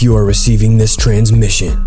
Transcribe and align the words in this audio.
If 0.00 0.04
you 0.04 0.16
are 0.16 0.24
receiving 0.24 0.78
this 0.78 0.96
transmission, 0.96 1.86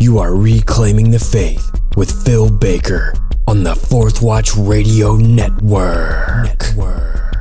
you 0.00 0.18
are 0.18 0.34
reclaiming 0.34 1.12
the 1.12 1.20
faith 1.20 1.70
with 1.96 2.10
Phil 2.24 2.50
Baker 2.50 3.14
on 3.46 3.62
the 3.62 3.76
Fourth 3.76 4.20
Watch 4.20 4.56
Radio 4.56 5.14
Network. 5.14 6.42
Network. 6.42 7.36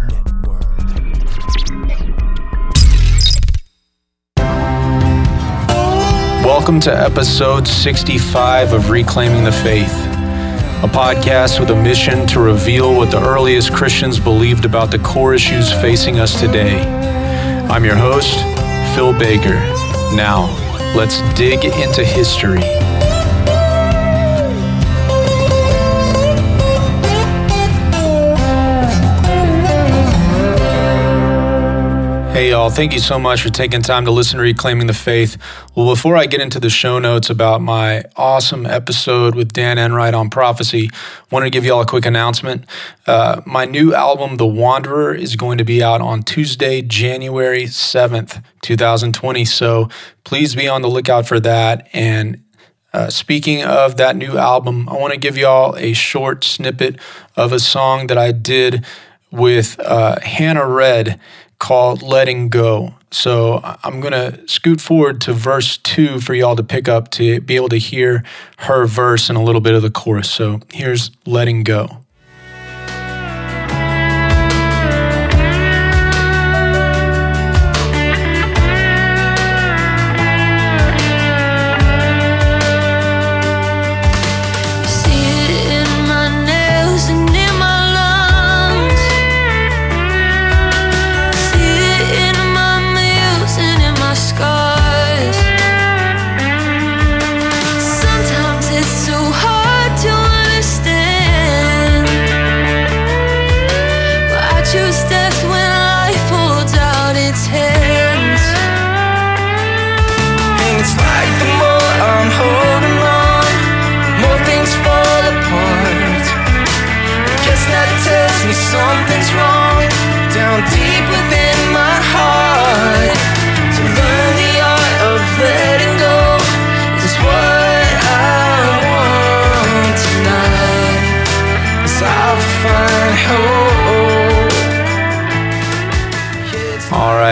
Welcome 6.46 6.80
to 6.82 6.96
episode 6.96 7.68
65 7.68 8.74
of 8.74 8.92
Reclaiming 8.92 9.44
the 9.44 9.52
Faith, 9.52 9.92
a 10.84 10.88
podcast 10.88 11.60
with 11.60 11.72
a 11.72 11.76
mission 11.76 12.28
to 12.28 12.40
reveal 12.40 12.96
what 12.96 13.10
the 13.10 13.20
earliest 13.20 13.74
Christians 13.74 14.20
believed 14.20 14.66
about 14.66 14.92
the 14.92 15.00
core 15.00 15.34
issues 15.34 15.74
facing 15.74 16.20
us 16.20 16.40
today. 16.40 16.80
I'm 17.72 17.84
your 17.84 17.96
host, 17.96 18.36
Phil 18.94 19.18
Baker. 19.18 19.91
Now, 20.14 20.48
let's 20.94 21.22
dig 21.36 21.64
into 21.64 22.04
history. 22.04 22.81
Hey, 32.32 32.52
y'all, 32.52 32.70
thank 32.70 32.94
you 32.94 33.00
so 33.00 33.20
much 33.20 33.42
for 33.42 33.50
taking 33.50 33.82
time 33.82 34.06
to 34.06 34.12
listen 34.12 34.38
to 34.38 34.44
Reclaiming 34.44 34.88
the 34.88 34.94
Faith. 34.94 35.38
Well, 35.76 35.94
before 35.94 36.16
I 36.16 36.28
get 36.28 36.40
into 36.40 36.62
the 36.62 36.70
show 36.70 36.98
notes 36.98 37.30
about 37.30 37.60
my 37.60 38.06
awesome 38.16 38.66
episode 38.66 39.36
with 39.36 39.52
Dan 39.52 39.78
Enright 39.78 40.14
on 40.14 40.30
prophecy, 40.30 40.90
I 40.94 40.96
wanted 41.30 41.48
to 41.48 41.50
give 41.50 41.66
you 41.66 41.74
all 41.74 41.82
a 41.82 41.86
quick 41.86 42.06
announcement. 42.06 42.66
Uh, 43.06 43.42
my 43.46 43.66
new 43.66 43.94
album, 43.94 44.38
The 44.38 44.48
Wanderer, 44.48 45.14
is 45.14 45.36
going 45.36 45.58
to 45.58 45.66
be 45.66 45.84
out 45.84 46.00
on 46.00 46.24
Tuesday, 46.24 46.82
January 46.82 47.66
7th, 47.66 48.42
2020. 48.62 49.44
So 49.44 49.90
please 50.24 50.56
be 50.56 50.70
on 50.70 50.82
the 50.82 50.90
lookout 50.90 51.28
for 51.28 51.42
that. 51.42 51.90
And 51.92 52.46
uh, 52.94 53.10
speaking 53.10 53.62
of 53.62 53.98
that 53.98 54.16
new 54.16 54.38
album, 54.38 54.88
I 54.88 54.94
want 54.94 55.12
to 55.12 55.20
give 55.20 55.38
y'all 55.38 55.76
a 55.76 55.92
short 55.92 56.46
snippet 56.46 56.98
of 57.36 57.52
a 57.52 57.60
song 57.60 58.08
that 58.08 58.18
I 58.18 58.32
did 58.32 58.86
with 59.32 59.80
uh, 59.82 60.20
Hannah 60.22 60.68
Red 60.68 61.20
called 61.62 62.02
Letting 62.02 62.50
Go. 62.50 62.96
So 63.12 63.62
I'm 63.84 64.02
going 64.02 64.14
to 64.14 64.46
scoot 64.48 64.82
forward 64.82 65.22
to 65.22 65.34
verse 65.34 65.78
two 65.78 66.20
for 66.20 66.34
y'all 66.34 66.56
to 66.56 66.64
pick 66.64 66.90
up 66.90 67.12
to 67.12 67.40
be 67.40 67.56
able 67.56 67.70
to 67.70 67.78
hear 67.78 68.24
her 68.58 68.86
verse 68.86 69.30
and 69.30 69.38
a 69.38 69.42
little 69.42 69.62
bit 69.62 69.76
of 69.76 69.84
the 69.84 69.92
chorus. 69.92 70.30
So 70.30 70.60
here's 70.74 71.12
Letting 71.26 71.64
Go. 71.64 71.88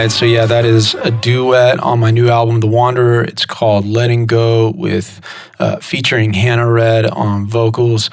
So 0.08 0.26
yeah, 0.26 0.46
that 0.46 0.66
is 0.66 0.96
a 0.96 1.12
duet 1.12 1.80
on 1.80 2.00
my 2.00 2.12
new 2.12 2.30
album, 2.30 2.60
The 2.60 2.68
Wanderer. 2.68 3.24
It's 3.24 3.46
called 3.46 3.86
Letting 3.86 4.28
Go, 4.28 4.72
with 4.72 5.20
uh, 5.60 5.78
featuring 5.78 6.34
Hannah 6.34 6.72
Red 6.72 7.06
on 7.08 7.48
vocals, 7.48 8.10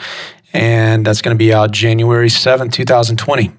and 0.52 1.06
that's 1.06 1.22
going 1.22 1.34
to 1.34 1.38
be 1.38 1.52
out 1.52 1.70
January 1.70 2.28
seventh, 2.28 2.72
2020. 2.72 3.52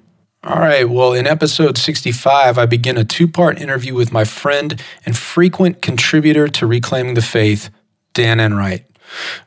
All 0.44 0.60
right, 0.60 0.90
well, 0.90 1.14
in 1.14 1.28
episode 1.28 1.78
65, 1.78 2.58
I 2.58 2.66
begin 2.66 2.98
a 2.98 3.04
two 3.04 3.28
part 3.28 3.62
interview 3.62 3.94
with 3.94 4.12
my 4.12 4.24
friend 4.24 4.82
and 5.06 5.18
frequent 5.18 5.82
contributor 5.82 6.48
to 6.48 6.68
Reclaiming 6.68 7.14
the 7.14 7.22
Faith, 7.22 7.70
Dan 8.14 8.40
Enright. 8.40 8.86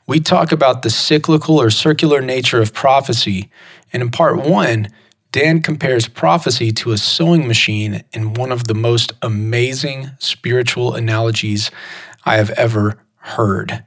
We 0.06 0.20
talk 0.20 0.52
about 0.52 0.82
the 0.82 0.90
cyclical 0.90 1.60
or 1.60 1.70
circular 1.70 2.20
nature 2.20 2.62
of 2.62 2.72
prophecy, 2.72 3.50
and 3.92 4.02
in 4.02 4.10
part 4.10 4.36
one, 4.36 4.88
Dan 5.32 5.62
compares 5.62 6.08
prophecy 6.08 6.72
to 6.72 6.90
a 6.90 6.98
sewing 6.98 7.46
machine 7.46 8.02
in 8.12 8.34
one 8.34 8.50
of 8.50 8.66
the 8.66 8.74
most 8.74 9.12
amazing 9.22 10.10
spiritual 10.18 10.94
analogies 10.94 11.70
I 12.24 12.36
have 12.36 12.50
ever 12.50 12.98
heard. 13.16 13.84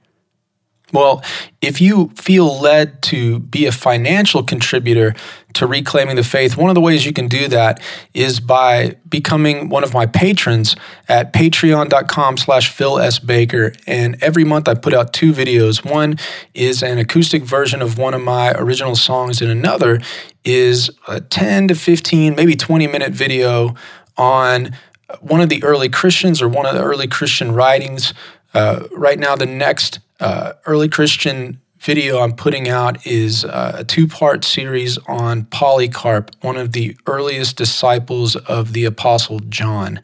Well, 0.94 1.24
if 1.60 1.82
you 1.82 2.10
feel 2.10 2.60
led 2.62 3.02
to 3.04 3.40
be 3.40 3.66
a 3.66 3.72
financial 3.72 4.44
contributor 4.44 5.16
to 5.54 5.66
reclaiming 5.66 6.18
the 6.18 6.24
faith, 6.24 6.56
one 6.56 6.70
of 6.70 6.76
the 6.76 6.82
ways 6.82 7.04
you 7.04 7.12
can 7.12 7.28
do 7.28 7.48
that 7.48 7.82
is 8.14 8.40
by 8.40 8.98
becoming 9.10 9.70
one 9.70 9.84
of 9.84 9.92
my 9.92 10.06
patrons 10.06 10.76
at 11.10 11.34
patreon.com 11.34 12.38
slash 12.38 12.70
Phil 12.70 13.00
S. 13.00 13.18
Baker. 13.18 13.74
And 13.88 14.22
every 14.22 14.44
month 14.44 14.68
I 14.68 14.76
put 14.76 14.94
out 14.94 15.14
two 15.14 15.34
videos. 15.34 15.84
One 15.84 16.20
is 16.54 16.84
an 16.84 17.00
acoustic 17.00 17.44
version 17.44 17.82
of 17.82 17.98
one 17.98 18.14
of 18.14 18.22
my 18.22 18.52
original 18.52 18.96
songs, 18.96 19.42
and 19.42 19.50
another 19.50 20.00
is 20.44 20.92
a 21.08 21.22
10 21.22 21.70
to 21.70 21.76
15, 21.76 22.36
maybe 22.36 22.56
20 22.56 22.86
minute 22.86 23.14
video 23.14 23.74
on 24.16 24.76
one 25.22 25.42
of 25.42 25.50
the 25.50 25.64
early 25.64 25.90
Christians 25.90 26.40
or 26.40 26.48
one 26.48 26.68
of 26.68 26.76
the 26.76 26.84
early 26.84 27.08
Christian 27.08 27.52
writings. 27.52 28.14
Uh, 28.54 28.84
right 28.92 29.18
now, 29.18 29.36
the 29.36 29.48
next 29.48 30.00
uh, 30.24 30.54
early 30.66 30.88
Christian 30.88 31.60
video 31.80 32.20
I'm 32.20 32.34
putting 32.34 32.70
out 32.70 33.06
is 33.06 33.44
uh, 33.44 33.76
a 33.80 33.84
two 33.84 34.08
part 34.08 34.46
series 34.46 34.98
on 35.00 35.44
Polycarp, 35.46 36.32
one 36.42 36.56
of 36.56 36.72
the 36.72 36.96
earliest 37.08 37.58
disciples 37.58 38.38
of 38.38 38.72
the 38.72 38.86
Apostle 38.86 39.40
John, 39.42 40.00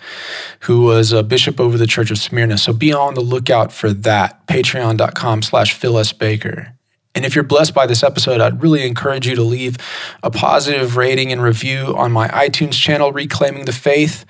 who 0.62 0.82
was 0.82 1.14
a 1.14 1.24
bishop 1.24 1.58
over 1.58 1.78
the 1.78 1.88
Church 1.88 2.12
of 2.12 2.18
Smyrna. 2.18 2.58
So 2.58 2.74
be 2.74 2.92
on 2.92 3.14
the 3.14 3.22
lookout 3.22 3.72
for 3.72 3.94
that. 3.94 4.46
Patreon.com 4.48 5.42
slash 5.42 5.74
Phil 5.74 5.98
S. 5.98 6.12
Baker. 6.12 6.74
And 7.16 7.26
if 7.26 7.34
you're 7.34 7.44
blessed 7.44 7.74
by 7.74 7.88
this 7.88 8.04
episode, 8.04 8.42
I'd 8.42 8.62
really 8.62 8.86
encourage 8.86 9.26
you 9.26 9.36
to 9.36 9.44
leave 9.44 9.78
a 10.22 10.30
positive 10.30 10.98
rating 10.98 11.32
and 11.32 11.42
review 11.42 11.96
on 11.98 12.12
my 12.12 12.28
iTunes 12.28 12.74
channel, 12.74 13.12
Reclaiming 13.12 13.66
the 13.66 13.72
Faith. 13.72 14.26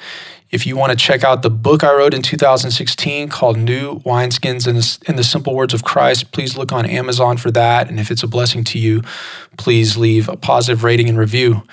If 0.52 0.66
you 0.66 0.76
want 0.76 0.92
to 0.92 0.98
check 0.98 1.24
out 1.24 1.44
the 1.44 1.52
book 1.52 1.84
I 1.84 1.94
wrote 1.94 2.14
in 2.14 2.24
2016 2.24 3.30
called 3.30 3.58
New 3.58 4.00
Wineskins 4.00 4.68
in 5.08 5.16
the 5.16 5.24
Simple 5.24 5.54
Words 5.54 5.76
of 5.76 5.84
Christ, 5.84 6.32
please 6.32 6.58
look 6.58 6.72
on 6.72 6.88
Amazon 6.88 7.38
for 7.38 7.52
that. 7.52 7.88
And 7.88 8.00
if 8.00 8.10
it's 8.10 8.24
a 8.24 8.28
blessing 8.28 8.64
to 8.66 8.80
you, 8.80 9.04
please 9.58 9.96
leave 9.96 10.28
a 10.28 10.36
positive 10.36 10.84
rating 10.84 11.08
and 11.08 11.20
review. 11.20 11.64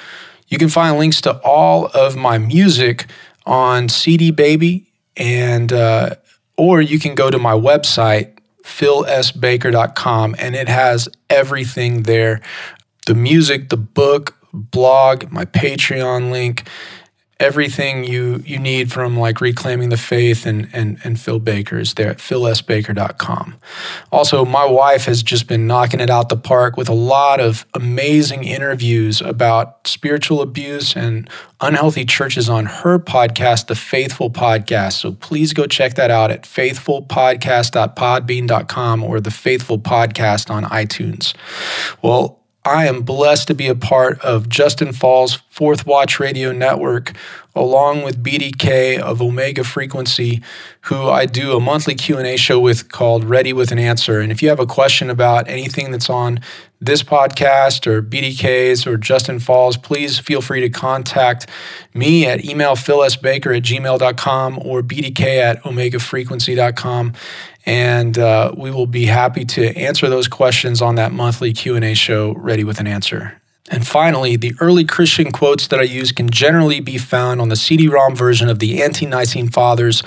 You 0.49 0.59
can 0.59 0.69
find 0.69 0.99
links 0.99 1.23
to 1.23 1.41
all 1.43 1.87
of 1.95 2.17
my 2.17 2.37
music 2.37 3.07
on 3.47 3.89
CD 3.89 4.31
Baby, 4.31 4.87
and 5.17 5.73
uh, 5.73 6.17
or 6.59 6.83
you 6.83 6.99
can 6.99 7.15
go 7.15 7.31
to 7.31 7.39
my 7.39 7.53
website 7.53 8.33
philsbaker.com 8.63 10.35
and 10.39 10.57
it 10.57 10.69
has 10.69 11.09
everything 11.31 12.03
there 12.03 12.41
the 13.07 13.15
music, 13.15 13.69
the 13.69 13.77
book, 13.77 14.37
blog, 14.53 15.31
my 15.31 15.45
Patreon 15.45 16.31
link 16.33 16.69
everything 17.39 18.03
you 18.03 18.43
you 18.47 18.59
need 18.59 18.91
from 18.91 19.19
like 19.19 19.43
reclaiming 19.43 19.91
the 19.91 19.97
faith 19.97 20.47
and 20.47 20.69
and 20.73 20.99
and 21.05 21.21
Phil 21.21 21.39
Baker's 21.39 21.95
there 21.95 22.11
at 22.11 22.19
philsbaker.com. 22.19 23.55
Also, 24.11 24.45
my 24.45 24.65
wife 24.65 25.05
has 25.05 25.23
just 25.23 25.47
been 25.47 25.65
knocking 25.67 26.01
it 26.01 26.09
out 26.09 26.31
the 26.31 26.37
park 26.37 26.79
with 26.79 26.89
a 26.89 26.95
lot 26.95 27.41
of 27.41 27.67
amazing 27.75 28.45
interviews 28.45 29.21
about 29.21 29.87
spiritual 29.87 30.41
abuse 30.41 30.97
and 30.97 31.29
unhealthy 31.61 32.07
churches 32.07 32.49
on 32.49 32.65
her 32.67 32.99
podcast, 32.99 33.67
The 33.67 33.75
Faithful 33.75 34.31
Podcast. 34.31 34.95
So 34.95 35.13
please 35.13 35.53
go 35.53 35.67
check 35.67 35.93
that 35.95 36.11
out 36.11 36.31
at 36.31 36.45
faithfulpodcast.podbean.com 36.45 39.05
or 39.05 39.21
The 39.21 39.31
Faithful 39.31 39.79
Podcast 39.79 40.51
on 40.51 40.65
iTunes. 40.65 41.35
Well, 42.03 42.41
I 42.67 42.87
am 42.87 43.03
blessed 43.03 43.47
to 43.47 43.55
be 43.55 43.69
a 43.69 43.77
part 43.77 44.21
of 44.23 44.49
Justin 44.49 44.93
Fall's 44.93 45.35
Fourth 45.51 45.87
Watch 45.87 46.19
Radio 46.19 46.51
Network 46.51 47.13
along 47.55 48.03
with 48.03 48.23
BDK 48.23 48.99
of 48.99 49.23
Omega 49.23 49.63
Frequency, 49.63 50.43
who 50.83 51.09
I 51.09 51.27
do 51.27 51.57
a 51.57 51.61
monthly 51.61 51.95
Q&A 51.95 52.37
show 52.37 52.59
with 52.59 52.91
called 52.91 53.25
Ready 53.25 53.53
with 53.53 53.71
an 53.71 53.79
Answer. 53.79 54.19
And 54.19 54.33
if 54.33 54.43
you 54.43 54.49
have 54.49 54.59
a 54.59 54.67
question 54.67 55.09
about 55.09 55.49
anything 55.49 55.93
that's 55.93 56.11
on 56.11 56.41
this 56.81 57.03
podcast 57.03 57.87
or 57.87 58.03
BDK's 58.03 58.87
or 58.87 58.99
Justin 58.99 59.39
Falls, 59.39 59.77
please 59.77 60.19
feel 60.19 60.43
free 60.43 60.61
to 60.61 60.69
contact 60.69 61.49
me 61.95 62.27
at 62.27 62.45
email 62.45 62.75
philsbaker 62.75 63.57
at 63.57 63.63
gmail.com 63.63 64.59
or 64.59 64.83
bdk 64.83 65.21
at 65.21 65.63
omegafrequency.com. 65.63 67.15
And 67.67 68.17
uh, 68.17 68.53
we 68.57 68.71
will 68.71 68.87
be 68.87 69.07
happy 69.07 69.45
to 69.45 69.77
answer 69.77 70.09
those 70.09 70.29
questions 70.29 70.81
on 70.81 70.95
that 70.95 71.13
monthly 71.13 71.53
Q&A 71.53 71.95
show, 71.95 72.33
Ready 72.35 72.63
with 72.63 72.79
an 72.79 72.87
Answer. 72.87 73.41
And 73.69 73.87
finally, 73.87 74.37
the 74.37 74.55
early 74.61 74.85
Christian 74.85 75.33
quotes 75.33 75.67
that 75.67 75.81
I 75.81 75.83
use 75.83 76.13
can 76.13 76.31
generally 76.31 76.79
be 76.79 76.99
found 76.99 77.41
on 77.41 77.49
the 77.49 77.57
CD-ROM 77.57 78.15
version 78.15 78.49
of 78.49 78.61
the 78.61 78.81
Ante-Nicene 78.81 79.49
Fathers 79.49 80.05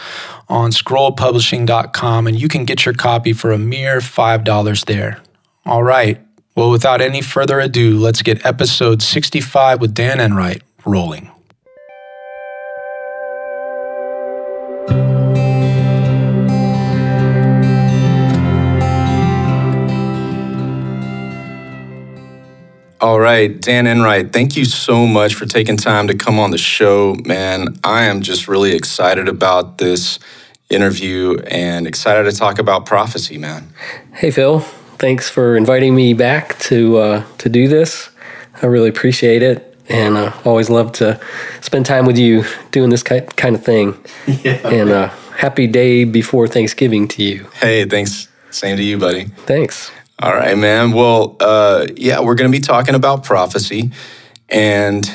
on 0.47 0.71
scrollpublishing.com, 0.71 2.27
and 2.27 2.39
you 2.39 2.47
can 2.47 2.63
get 2.63 2.85
your 2.85 2.93
copy 2.93 3.33
for 3.33 3.51
a 3.51 3.57
mere 3.57 3.99
$5 3.99 4.85
there. 4.85 5.21
All 5.65 5.83
right. 5.83 6.21
Well, 6.55 6.71
without 6.71 7.01
any 7.01 7.21
further 7.21 7.59
ado, 7.59 7.97
let's 7.97 8.21
get 8.21 8.45
episode 8.45 9.01
65 9.01 9.81
with 9.81 9.93
Dan 9.93 10.19
Enright 10.21 10.61
rolling. 10.85 11.29
All 23.01 23.17
right, 23.17 23.59
Dan 23.61 23.87
Enright, 23.87 24.33
thank 24.33 24.57
you 24.57 24.65
so 24.65 25.07
much 25.07 25.33
for 25.33 25.45
taking 25.45 25.77
time 25.77 26.09
to 26.09 26.13
come 26.13 26.37
on 26.37 26.51
the 26.51 26.57
show, 26.57 27.15
man. 27.25 27.79
I 27.81 28.03
am 28.03 28.21
just 28.21 28.49
really 28.49 28.73
excited 28.73 29.29
about 29.29 29.77
this 29.77 30.19
interview 30.69 31.37
and 31.47 31.87
excited 31.87 32.29
to 32.29 32.37
talk 32.37 32.59
about 32.59 32.85
prophecy, 32.85 33.37
man. 33.37 33.69
Hey, 34.11 34.31
Phil. 34.31 34.59
Thanks 34.97 35.29
for 35.29 35.55
inviting 35.55 35.95
me 35.95 36.13
back 36.13 36.59
to 36.59 36.97
uh, 36.97 37.23
to 37.37 37.47
do 37.47 37.69
this. 37.69 38.09
I 38.61 38.65
really 38.65 38.89
appreciate 38.89 39.43
it, 39.43 39.77
and 39.87 40.17
uh, 40.17 40.33
always 40.43 40.69
love 40.69 40.91
to 40.93 41.21
spend 41.61 41.85
time 41.85 42.05
with 42.05 42.17
you 42.17 42.43
doing 42.71 42.89
this 42.89 43.01
kind 43.01 43.55
of 43.55 43.63
thing. 43.63 43.97
Yeah. 44.43 44.67
And 44.67 44.89
uh, 44.89 45.07
happy 45.37 45.67
day 45.67 46.03
before 46.03 46.49
Thanksgiving 46.49 47.07
to 47.09 47.23
you. 47.23 47.47
Hey, 47.61 47.85
thanks. 47.85 48.27
Same 48.51 48.75
to 48.75 48.83
you, 48.83 48.97
buddy. 48.97 49.25
Thanks. 49.45 49.89
All 50.21 50.33
right, 50.33 50.57
man. 50.57 50.91
Well, 50.91 51.37
uh, 51.39 51.87
yeah, 51.95 52.19
we're 52.19 52.35
going 52.35 52.51
to 52.51 52.57
be 52.57 52.61
talking 52.61 52.93
about 52.93 53.23
prophecy. 53.23 53.91
And 54.49 55.09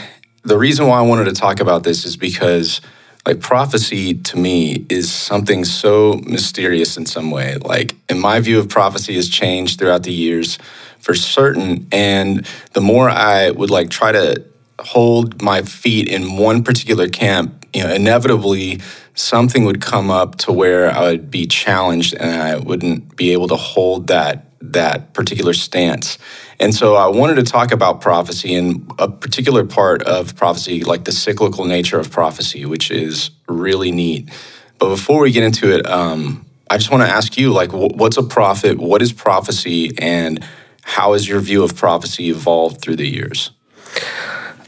the 0.45 0.57
reason 0.57 0.87
why 0.87 0.99
I 0.99 1.03
wanted 1.03 1.27
to 1.27 1.35
talk 1.35 1.61
about 1.61 1.83
this 1.83 2.07
is 2.07 2.17
because, 2.17 2.81
like, 3.27 3.39
prophecy 3.39 4.15
to 4.15 4.39
me 4.39 4.87
is 4.89 5.13
something 5.13 5.67
so 5.67 6.15
mysterious 6.25 6.97
in 6.97 7.05
some 7.05 7.31
way. 7.31 7.57
Like, 7.57 7.95
in 8.09 8.19
my 8.19 8.41
view 8.41 8.59
of 8.59 8.71
prophecy 8.71 9.17
has 9.17 9.29
changed 9.29 9.79
throughout 9.79 10.05
the 10.05 10.13
years 10.13 10.57
for 11.01 11.15
certain. 11.15 11.87
And 11.93 12.47
the 12.73 12.81
more 12.81 13.11
I 13.11 13.51
would, 13.51 13.69
like, 13.69 13.91
try 13.91 14.11
to 14.11 14.43
hold 14.79 15.43
my 15.43 15.61
feet 15.61 16.09
in 16.09 16.39
one 16.39 16.65
particular 16.65 17.09
camp, 17.09 17.67
you 17.75 17.83
know, 17.83 17.93
inevitably 17.93 18.81
something 19.15 19.67
would 19.67 19.83
come 19.83 20.11
up 20.11 20.37
to 20.37 20.53
where 20.53 20.91
I 20.91 21.03
would 21.03 21.31
be 21.31 21.47
challenged 21.47 22.15
and 22.15 22.41
I 22.41 22.57
wouldn't 22.57 23.17
be 23.17 23.33
able 23.33 23.49
to 23.49 23.57
hold 23.57 24.07
that 24.07 24.47
that 24.73 25.13
particular 25.13 25.53
stance. 25.53 26.19
And 26.59 26.75
so 26.75 26.95
I 26.95 27.09
wanted 27.09 27.37
to 27.37 27.43
talk 27.43 27.73
about 27.73 28.01
prophecy 28.01 28.55
and 28.55 28.91
a 28.99 29.09
particular 29.09 29.65
part 29.65 30.03
of 30.03 30.37
prophecy, 30.37 30.85
like 30.85 31.05
the 31.05 31.13
cyclical 31.13 31.65
nature 31.65 31.99
of 31.99 32.11
prophecy, 32.11 32.65
which 32.65 32.91
is 32.91 33.31
really 33.49 33.93
neat. 33.93 34.31
But 34.79 34.89
before 34.89 35.21
we 35.21 35.33
get 35.33 35.43
into 35.43 35.75
it, 35.75 35.87
um, 35.87 36.47
I 36.71 36.79
just 36.79 36.91
want 36.91 37.03
to 37.03 37.09
ask 37.09 37.37
you, 37.37 37.53
like, 37.53 37.71
what's 37.73 38.17
a 38.17 38.23
prophet? 38.23 38.79
What 38.79 39.03
is 39.03 39.13
prophecy? 39.13 39.91
And 39.99 40.45
how 40.83 41.13
has 41.13 41.29
your 41.29 41.41
view 41.41 41.63
of 41.63 41.77
prophecy 41.77 42.31
evolved 42.31 42.81
through 42.81 42.97
the 42.97 43.09
years? 43.09 43.51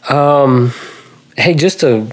Um, 0.08 0.72
hey, 1.36 1.54
just 1.54 1.80
to 1.80 2.08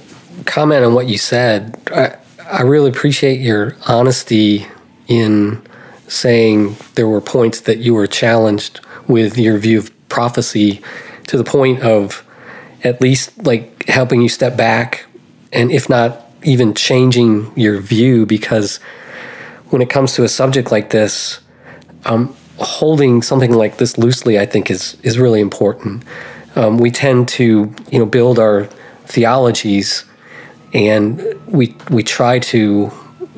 comment 0.46 0.84
on 0.84 0.94
what 0.94 1.08
you 1.08 1.18
said, 1.18 1.80
I, 1.88 2.16
I 2.50 2.62
really 2.62 2.90
appreciate 2.90 3.40
your 3.40 3.76
honesty 3.88 4.66
in 5.08 5.62
saying 6.14 6.76
there 6.96 7.08
were 7.08 7.22
points 7.22 7.62
that 7.62 7.80
you 7.80 7.94
were 7.94 8.08
challenged 8.08 8.80
with 9.08 9.38
your 9.38 9.58
view 9.58 9.80
of 9.80 10.10
prophecy 10.10 10.82
to 11.28 11.38
the 11.38 11.44
point 11.44 11.82
of 11.82 12.26
at 12.84 13.02
least 13.02 13.46
like 13.46 13.86
helping 13.88 14.22
you 14.22 14.30
step 14.30 14.56
back 14.56 15.06
and 15.52 15.72
if 15.72 15.90
not 15.90 16.22
even 16.44 16.74
changing 16.74 17.52
your 17.58 17.80
view 17.80 18.26
because 18.26 18.78
when 19.70 19.82
it 19.82 19.90
comes 19.90 20.14
to 20.14 20.24
a 20.24 20.30
subject 20.30 20.72
like 20.72 20.90
this 20.92 21.40
um, 22.06 22.36
holding 22.58 23.22
something 23.22 23.54
like 23.54 23.78
this 23.78 23.98
loosely 23.98 24.38
i 24.38 24.46
think 24.46 24.70
is 24.70 24.98
is 25.04 25.18
really 25.18 25.42
important. 25.42 26.04
Um, 26.56 26.78
we 26.78 26.92
tend 26.92 27.28
to 27.30 27.74
you 27.92 28.00
know 28.00 28.06
build 28.06 28.38
our 28.40 28.66
theologies 29.06 30.06
and 30.74 31.22
we 31.48 31.76
we 31.90 32.04
try 32.04 32.40
to 32.40 32.92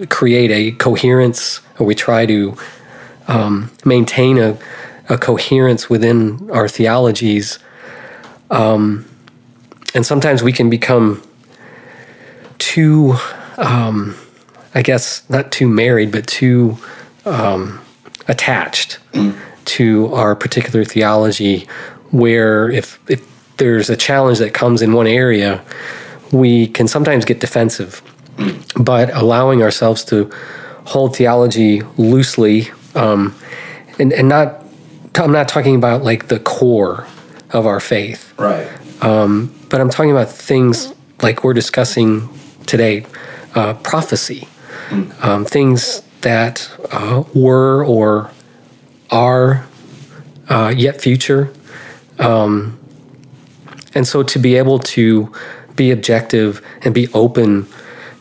create 0.09 0.51
a 0.51 0.71
coherence 0.73 1.61
or 1.79 1.85
we 1.85 1.95
try 1.95 2.25
to 2.25 2.57
um, 3.27 3.71
maintain 3.83 4.37
a, 4.37 4.57
a, 5.09 5.17
coherence 5.17 5.89
within 5.89 6.49
our 6.51 6.67
theologies. 6.67 7.59
Um, 8.51 9.05
and 9.93 10.05
sometimes 10.05 10.43
we 10.43 10.51
can 10.51 10.69
become 10.69 11.23
too, 12.57 13.15
um, 13.57 14.15
I 14.73 14.81
guess, 14.81 15.27
not 15.29 15.51
too 15.51 15.67
married, 15.67 16.11
but 16.11 16.27
too 16.27 16.77
um, 17.25 17.81
attached 18.27 18.99
mm. 19.13 19.37
to 19.65 20.13
our 20.13 20.35
particular 20.35 20.85
theology, 20.85 21.67
where 22.11 22.69
if, 22.69 22.99
if 23.09 23.25
there's 23.57 23.89
a 23.89 23.97
challenge 23.97 24.39
that 24.39 24.53
comes 24.53 24.81
in 24.81 24.93
one 24.93 25.07
area, 25.07 25.63
we 26.31 26.67
can 26.67 26.87
sometimes 26.87 27.25
get 27.25 27.39
defensive. 27.39 28.01
But 28.77 29.13
allowing 29.13 29.61
ourselves 29.63 30.03
to 30.05 30.31
hold 30.85 31.15
theology 31.15 31.81
loosely, 31.97 32.69
um, 32.93 33.35
and 33.99 34.13
and 34.13 34.29
not. 34.29 34.63
I'm 35.17 35.31
not 35.31 35.47
talking 35.47 35.75
about 35.75 36.03
like 36.03 36.27
the 36.27 36.39
core 36.39 37.07
of 37.51 37.65
our 37.65 37.79
faith, 37.79 38.33
right? 38.37 38.67
Um, 39.01 39.53
but 39.69 39.79
I'm 39.79 39.89
talking 39.89 40.11
about 40.11 40.29
things 40.29 40.93
like 41.21 41.43
we're 41.43 41.53
discussing 41.53 42.29
today, 42.65 43.05
uh, 43.55 43.75
prophecy, 43.75 44.47
mm. 44.89 45.23
um, 45.23 45.45
things 45.45 46.01
that 46.21 46.69
uh, 46.91 47.23
were 47.33 47.85
or 47.85 48.31
are 49.09 49.65
uh, 50.49 50.73
yet 50.75 50.99
future, 50.99 51.51
um, 52.19 52.77
and 53.93 54.05
so 54.05 54.23
to 54.23 54.39
be 54.39 54.55
able 54.55 54.79
to 54.79 55.31
be 55.75 55.91
objective 55.91 56.65
and 56.81 56.93
be 56.93 57.07
open 57.13 57.67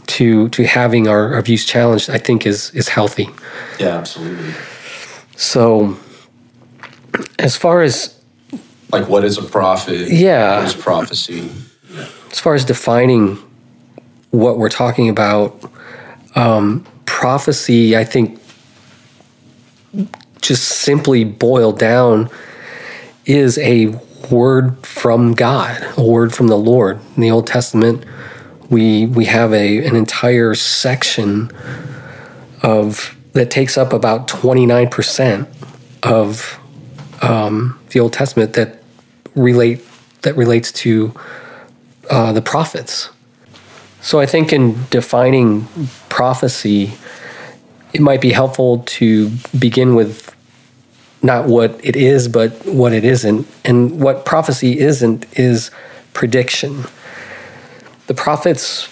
to 0.06 0.48
to 0.50 0.66
having 0.66 1.08
our, 1.08 1.34
our 1.34 1.42
views 1.42 1.64
challenged, 1.64 2.10
I 2.10 2.18
think 2.18 2.46
is 2.46 2.70
is 2.70 2.88
healthy. 2.88 3.28
Yeah, 3.78 3.96
absolutely. 3.96 4.52
So, 5.36 5.96
as 7.38 7.56
far 7.56 7.82
as 7.82 8.18
like 8.92 9.08
what 9.08 9.24
is 9.24 9.38
a 9.38 9.42
prophet? 9.42 10.08
Yeah, 10.08 10.58
what 10.58 10.66
is 10.66 10.74
prophecy? 10.74 11.50
As 12.30 12.40
far 12.40 12.54
as 12.54 12.64
defining 12.64 13.38
what 14.30 14.58
we're 14.58 14.68
talking 14.68 15.08
about, 15.08 15.70
um, 16.34 16.84
prophecy, 17.06 17.96
I 17.96 18.04
think, 18.04 18.40
just 20.40 20.64
simply 20.64 21.24
boiled 21.24 21.78
down, 21.78 22.28
is 23.24 23.56
a 23.58 23.98
word 24.30 24.84
from 24.84 25.34
God, 25.34 25.80
a 25.96 26.04
word 26.04 26.34
from 26.34 26.48
the 26.48 26.58
Lord. 26.58 26.98
In 27.16 27.22
the 27.22 27.30
Old 27.30 27.46
Testament, 27.46 28.04
we 28.74 29.06
we 29.06 29.24
have 29.26 29.54
a 29.54 29.86
an 29.86 29.94
entire 29.94 30.54
section 30.54 31.50
of 32.62 33.16
that 33.32 33.50
takes 33.50 33.78
up 33.78 33.92
about 33.92 34.28
29% 34.28 35.46
of 36.02 36.58
um, 37.22 37.78
the 37.90 38.00
Old 38.00 38.12
Testament 38.12 38.52
that 38.54 38.82
relate 39.36 39.84
that 40.22 40.36
relates 40.36 40.72
to 40.72 41.14
uh, 42.10 42.32
the 42.32 42.42
prophets. 42.42 43.10
So 44.00 44.20
I 44.20 44.26
think 44.26 44.52
in 44.52 44.84
defining 44.90 45.66
prophecy, 46.08 46.92
it 47.92 48.00
might 48.00 48.20
be 48.20 48.32
helpful 48.32 48.82
to 48.98 49.30
begin 49.58 49.94
with 49.94 50.34
not 51.22 51.46
what 51.46 51.80
it 51.82 51.96
is, 51.96 52.28
but 52.28 52.50
what 52.66 52.92
it 52.92 53.04
isn't. 53.04 53.46
And 53.64 54.00
what 54.00 54.26
prophecy 54.26 54.78
isn't 54.78 55.26
is 55.38 55.70
prediction 56.12 56.84
the 58.06 58.14
prophets, 58.14 58.88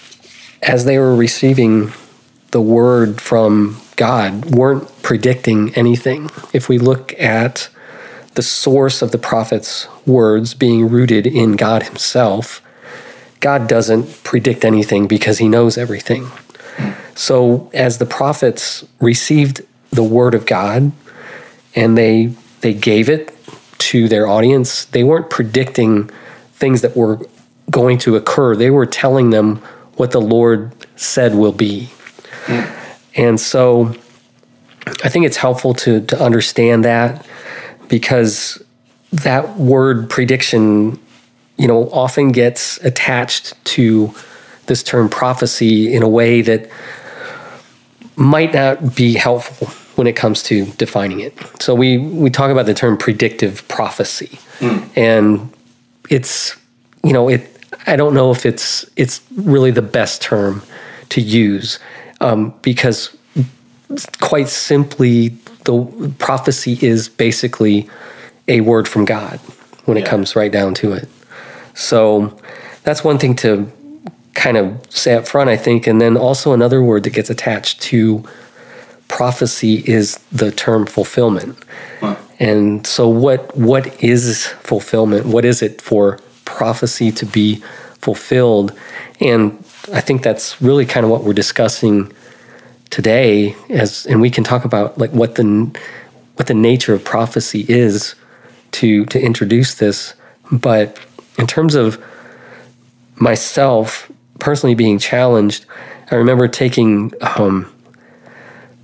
as 0.63 0.85
they 0.85 0.99
were 0.99 1.15
receiving 1.15 1.93
the 2.51 2.61
word 2.61 3.21
from 3.21 3.81
God, 3.97 4.55
weren't 4.55 5.03
predicting 5.03 5.75
anything. 5.75 6.31
If 6.53 6.69
we 6.69 6.79
look 6.79 7.19
at 7.19 7.69
the 8.35 8.43
source 8.43 9.03
of 9.03 9.11
the 9.11 9.19
prophet's 9.19 9.87
words 10.07 10.55
being 10.55 10.89
rooted 10.89 11.27
in 11.27 11.57
God 11.57 11.85
Himself, 11.85 12.63
God 13.43 13.67
doesn't 13.67 14.23
predict 14.23 14.65
anything 14.65 15.09
because 15.09 15.39
he 15.39 15.49
knows 15.49 15.77
everything. 15.77 16.31
So 17.17 17.71
as 17.75 17.99
the 17.99 18.07
prophets 18.07 18.87
received 19.01 19.63
the 19.91 20.05
word 20.05 20.35
of 20.35 20.47
God 20.47 20.93
and 21.75 21.99
they 21.99 22.33
they 22.61 22.73
gave 22.73 23.11
it 23.11 23.37
to 23.79 24.09
their 24.09 24.29
audience, 24.29 24.85
they 24.85 25.03
weren't 25.03 25.29
predicting 25.29 26.09
things 26.53 26.83
that 26.83 26.97
were 26.97 27.19
going 27.71 27.99
to 27.99 28.17
occur. 28.17 28.57
They 28.57 28.71
were 28.71 28.87
telling 28.87 29.31
them 29.31 29.57
what 29.97 30.11
the 30.11 30.21
Lord 30.21 30.73
said 30.97 31.35
will 31.35 31.53
be. 31.53 31.91
And 33.15 33.39
so 33.39 33.95
I 35.05 35.09
think 35.09 35.27
it's 35.27 35.37
helpful 35.37 35.75
to 35.75 36.01
to 36.07 36.21
understand 36.21 36.85
that 36.85 37.27
because 37.89 38.63
that 39.13 39.57
word 39.57 40.09
prediction, 40.09 40.99
you 41.59 41.69
know, 41.69 41.91
often 41.91 42.33
gets 42.33 42.79
attached 42.79 43.63
to 43.67 44.15
this 44.67 44.83
term 44.83 45.09
prophecy 45.09 45.93
in 45.93 46.03
a 46.03 46.09
way 46.09 46.41
that 46.43 46.71
might 48.17 48.55
not 48.55 48.95
be 48.95 49.15
helpful 49.15 49.69
when 49.97 50.07
it 50.07 50.17
comes 50.17 50.43
to 50.45 50.67
defining 50.73 51.21
it. 51.21 51.35
So 51.61 51.75
we 51.75 51.99
we 51.99 52.31
talk 52.31 52.51
about 52.51 52.67
the 52.67 52.75
term 52.75 52.97
predictive 52.97 53.67
prophecy, 53.69 54.39
hmm. 54.59 54.79
and 54.97 55.53
it's 56.09 56.57
you 57.05 57.13
know 57.13 57.29
it. 57.29 57.49
I 57.87 57.97
don't 57.97 58.15
know 58.15 58.31
if 58.31 58.47
it's 58.47 58.89
it's 58.97 59.21
really 59.35 59.71
the 59.71 59.83
best 59.83 60.23
term 60.23 60.63
to 61.11 61.21
use 61.21 61.79
um, 62.21 62.55
because 62.63 63.17
quite 64.21 64.49
simply 64.49 65.29
the 65.65 66.13
prophecy 66.19 66.79
is 66.81 67.09
basically 67.09 67.89
a 68.49 68.61
word 68.61 68.89
from 68.89 69.05
God 69.05 69.39
when 69.85 69.97
it 69.97 70.05
comes 70.07 70.35
right 70.37 70.51
down 70.51 70.75
to 70.75 70.93
it. 70.93 71.09
So 71.75 72.37
that's 72.85 73.05
one 73.05 73.19
thing 73.19 73.37
to 73.37 73.71
kind 74.35 74.57
of 74.57 74.81
say 74.89 75.15
up 75.15 75.29
front, 75.29 75.51
I 75.51 75.57
think. 75.57 75.87
And 75.87 76.01
then 76.01 76.17
also 76.17 76.53
another 76.53 76.83
word 76.83 77.05
that 77.05 77.11
gets 77.11 77.31
attached 77.31 77.81
to 77.83 78.25
prophecy 79.09 79.83
is 79.87 80.19
the 80.33 80.51
term 80.51 80.87
fulfillment. 80.87 81.59
And 82.39 82.87
so 82.87 83.09
what 83.09 83.57
what 83.57 84.03
is 84.03 84.47
fulfillment? 84.63 85.27
What 85.27 85.45
is 85.45 85.63
it 85.63 85.81
for 85.81 86.19
prophecy 86.45 87.11
to 87.13 87.27
be 87.27 87.63
fulfilled? 87.99 88.73
And 89.21 89.63
I 89.93 90.01
think 90.01 90.23
that's 90.23 90.61
really 90.61 90.87
kind 90.87 91.05
of 91.05 91.11
what 91.11 91.25
we're 91.25 91.33
discussing 91.33 92.13
today 92.93 93.57
as 93.71 94.05
and 94.05 94.21
we 94.21 94.31
can 94.31 94.45
talk 94.45 94.67
about 94.67 94.99
like 94.99 95.11
what 95.13 95.37
the 95.37 95.45
what 96.37 96.47
the 96.47 96.55
nature 96.55 96.93
of 96.93 97.03
prophecy 97.03 97.65
is 97.67 98.15
to 98.71 99.07
to 99.07 99.19
introduce 99.19 99.77
this 99.77 100.15
but 100.53 100.99
in 101.39 101.47
terms 101.47 101.75
of 101.75 102.03
myself 103.17 104.13
personally 104.41 104.75
being 104.75 104.99
challenged 104.99 105.65
i 106.11 106.15
remember 106.15 106.47
taking 106.47 107.11
um, 107.39 107.73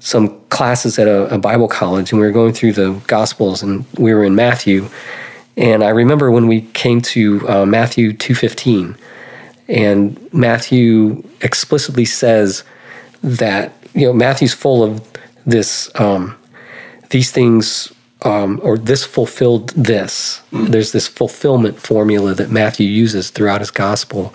some 0.00 0.40
classes 0.48 0.98
at 0.98 1.06
a, 1.06 1.34
a 1.34 1.38
bible 1.38 1.68
college 1.68 2.10
and 2.10 2.18
we 2.18 2.26
were 2.26 2.32
going 2.32 2.54
through 2.54 2.72
the 2.72 2.98
gospels 3.08 3.62
and 3.62 3.84
we 3.98 4.14
were 4.14 4.24
in 4.24 4.34
matthew 4.34 4.88
and 5.58 5.82
i 5.84 5.88
remember 5.90 6.30
when 6.30 6.46
we 6.46 6.62
came 6.72 7.00
to 7.00 7.46
uh, 7.48 7.66
matthew 7.66 8.12
215 8.12 8.96
and 9.68 10.32
matthew 10.32 11.22
explicitly 11.42 12.04
says 12.06 12.64
that 13.22 13.72
you 13.94 14.06
know 14.06 14.12
Matthew's 14.12 14.54
full 14.54 14.82
of 14.82 15.00
this 15.44 15.90
um, 16.00 16.36
these 17.10 17.30
things 17.32 17.92
um, 18.22 18.60
or 18.62 18.76
this 18.76 19.04
fulfilled 19.04 19.70
this. 19.70 20.42
There's 20.52 20.92
this 20.92 21.06
fulfillment 21.08 21.78
formula 21.80 22.34
that 22.34 22.50
Matthew 22.50 22.86
uses 22.88 23.30
throughout 23.30 23.60
his 23.60 23.70
gospel, 23.70 24.34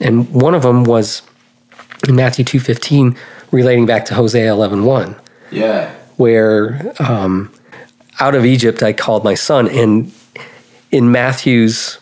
and 0.00 0.28
one 0.32 0.54
of 0.54 0.62
them 0.62 0.84
was 0.84 1.22
in 2.08 2.14
Matthew 2.16 2.44
two 2.44 2.60
fifteen, 2.60 3.16
relating 3.52 3.86
back 3.86 4.04
to 4.06 4.14
Hosea 4.14 4.50
eleven 4.52 4.84
one, 4.84 5.16
Yeah. 5.50 5.94
where 6.16 6.92
um, 6.98 7.52
out 8.18 8.34
of 8.34 8.44
Egypt 8.44 8.82
I 8.82 8.92
called 8.92 9.22
my 9.24 9.34
son, 9.34 9.68
and 9.68 10.12
in 10.90 11.12
Matthew's 11.12 11.98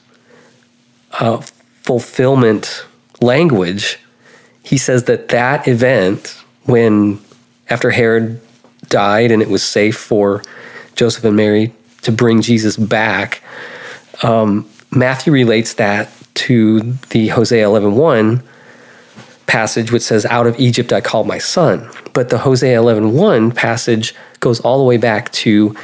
uh, 1.21 1.39
fulfillment 1.83 2.85
language, 3.21 3.99
he 4.63 4.79
says 4.79 5.05
that 5.05 5.29
that 5.29 5.67
event 5.67 6.43
when 6.65 7.19
after 7.71 7.91
Herod 7.91 8.41
died 8.89 9.31
and 9.31 9.43
it 9.43 9.49
was 9.49 9.63
safe 9.63 9.97
for 9.97 10.43
Joseph 10.95 11.25
and 11.25 11.37
Mary 11.37 11.73
to 12.03 12.13
bring 12.13 12.43
Jesus 12.43 12.77
back, 12.77 13.43
um, 14.23 14.69
Matthew 14.91 15.33
relates 15.33 15.75
that 15.75 16.11
to 16.35 16.81
the 17.11 17.29
Hosea 17.29 17.65
11.1 17.65 18.43
passage 19.47 19.91
which 19.91 20.03
says, 20.03 20.27
out 20.27 20.47
of 20.47 20.59
Egypt 20.61 20.93
I 20.93 21.01
called 21.01 21.27
my 21.27 21.39
son. 21.39 21.91
But 22.13 22.29
the 22.29 22.39
Hosea 22.39 22.79
11.1 22.79 23.55
passage 23.55 24.15
goes 24.41 24.61
all 24.61 24.79
the 24.79 24.85
way 24.85 24.97
back 24.97 25.33
to 25.33 25.75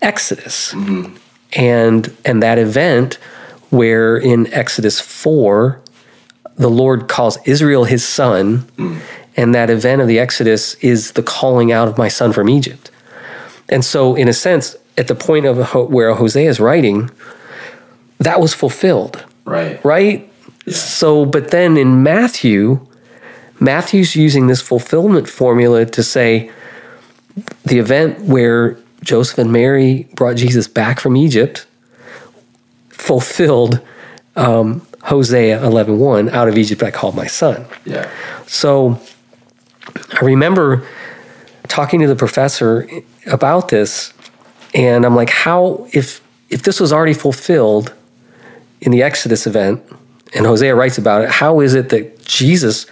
Exodus. 0.00 0.74
And, 1.54 2.14
and 2.24 2.42
that 2.42 2.58
event 2.58 3.14
where 3.70 4.16
in 4.16 4.52
Exodus 4.52 5.00
4, 5.00 5.80
the 6.56 6.70
Lord 6.70 7.08
calls 7.08 7.38
Israel 7.46 7.84
his 7.84 8.06
son, 8.06 8.66
and 9.36 9.54
that 9.54 9.70
event 9.70 10.00
of 10.00 10.08
the 10.08 10.18
Exodus 10.18 10.74
is 10.76 11.12
the 11.12 11.22
calling 11.22 11.72
out 11.72 11.88
of 11.88 11.98
my 11.98 12.08
son 12.08 12.32
from 12.32 12.48
Egypt. 12.48 12.90
And 13.68 13.84
so, 13.84 14.14
in 14.14 14.28
a 14.28 14.32
sense, 14.32 14.76
at 14.96 15.08
the 15.08 15.14
point 15.14 15.46
of 15.46 15.74
where 15.90 16.14
Hosea 16.14 16.48
is 16.48 16.60
writing, 16.60 17.10
that 18.18 18.40
was 18.40 18.54
fulfilled, 18.54 19.24
Right. 19.44 19.84
right? 19.84 20.30
So, 20.68 21.24
but 21.26 21.50
then 21.50 21.76
in 21.76 22.02
Matthew, 22.02 22.86
Matthew's 23.58 24.14
using 24.14 24.46
this 24.46 24.60
fulfillment 24.60 25.28
formula 25.28 25.84
to 25.86 26.02
say 26.02 26.50
the 27.64 27.78
event 27.78 28.20
where 28.20 28.78
Joseph 29.04 29.38
and 29.38 29.52
Mary 29.52 30.08
brought 30.14 30.36
Jesus 30.36 30.66
back 30.66 30.98
from 30.98 31.16
Egypt 31.16 31.66
fulfilled 32.90 33.80
um, 34.36 34.86
Hosea 35.02 35.60
11.1, 35.60 36.30
out 36.30 36.48
of 36.48 36.56
Egypt 36.56 36.82
I 36.82 36.90
called 36.90 37.14
my 37.14 37.26
son. 37.26 37.66
Yeah. 37.84 38.10
So 38.46 38.98
I 40.12 40.24
remember 40.24 40.86
talking 41.68 42.00
to 42.00 42.06
the 42.06 42.16
professor 42.16 42.88
about 43.26 43.68
this, 43.68 44.14
and 44.74 45.04
I'm 45.04 45.14
like, 45.14 45.30
how 45.30 45.86
if 45.92 46.22
if 46.48 46.62
this 46.62 46.80
was 46.80 46.92
already 46.92 47.14
fulfilled 47.14 47.92
in 48.80 48.92
the 48.92 49.02
Exodus 49.02 49.46
event, 49.46 49.82
and 50.34 50.46
Hosea 50.46 50.74
writes 50.74 50.98
about 50.98 51.22
it, 51.22 51.30
how 51.30 51.60
is 51.60 51.74
it 51.74 51.90
that 51.90 52.24
Jesus 52.24 52.86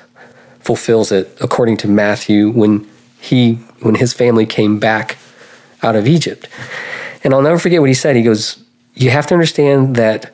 fulfills 0.60 1.10
it 1.10 1.36
according 1.40 1.76
to 1.78 1.88
Matthew 1.88 2.50
when 2.50 2.86
he 3.18 3.54
when 3.80 3.94
his 3.94 4.12
family 4.12 4.46
came 4.46 4.78
back 4.78 5.16
out 5.82 5.96
of 5.96 6.06
Egypt? 6.06 6.48
And 7.24 7.32
I'll 7.32 7.42
never 7.42 7.58
forget 7.58 7.80
what 7.80 7.88
he 7.88 7.94
said. 7.94 8.16
He 8.16 8.22
goes, 8.22 8.62
You 8.94 9.10
have 9.10 9.26
to 9.28 9.34
understand 9.34 9.96
that 9.96 10.32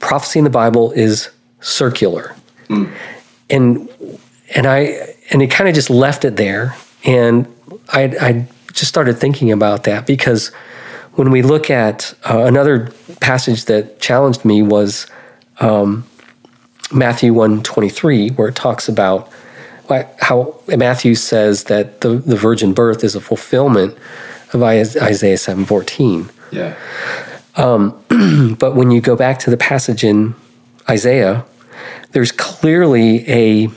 prophecy 0.00 0.38
in 0.38 0.44
the 0.44 0.50
Bible 0.50 0.92
is 0.92 1.30
circular. 1.60 2.34
And 3.50 3.88
and 4.54 4.66
I 4.66 5.14
and 5.30 5.42
it 5.42 5.50
kind 5.50 5.68
of 5.68 5.74
just 5.74 5.90
left 5.90 6.24
it 6.24 6.36
there. 6.36 6.74
And 7.04 7.46
I 7.92 8.02
I 8.20 8.48
just 8.72 8.88
started 8.88 9.18
thinking 9.18 9.52
about 9.52 9.84
that 9.84 10.06
because 10.06 10.48
when 11.14 11.30
we 11.30 11.42
look 11.42 11.68
at 11.70 12.14
uh, 12.28 12.44
another 12.44 12.92
passage 13.20 13.64
that 13.64 14.00
challenged 14.00 14.44
me 14.44 14.62
was 14.62 15.06
um, 15.60 16.06
Matthew 16.92 17.34
one 17.34 17.62
twenty 17.62 17.88
three, 17.88 18.30
where 18.30 18.48
it 18.48 18.54
talks 18.54 18.88
about 18.88 19.30
how 20.20 20.60
Matthew 20.68 21.14
says 21.14 21.64
that 21.64 22.02
the, 22.02 22.16
the 22.16 22.36
virgin 22.36 22.74
birth 22.74 23.02
is 23.02 23.14
a 23.14 23.20
fulfillment 23.20 23.96
of 24.52 24.62
Is- 24.62 24.96
Isaiah 24.96 25.38
seven 25.38 25.64
fourteen. 25.64 26.30
Yeah. 26.50 26.76
Um, 27.56 28.02
but 28.58 28.74
when 28.74 28.90
you 28.90 29.00
go 29.00 29.16
back 29.16 29.38
to 29.40 29.50
the 29.50 29.56
passage 29.56 30.04
in 30.04 30.34
Isaiah, 30.88 31.44
there's 32.12 32.32
clearly 32.32 33.28
a 33.28 33.68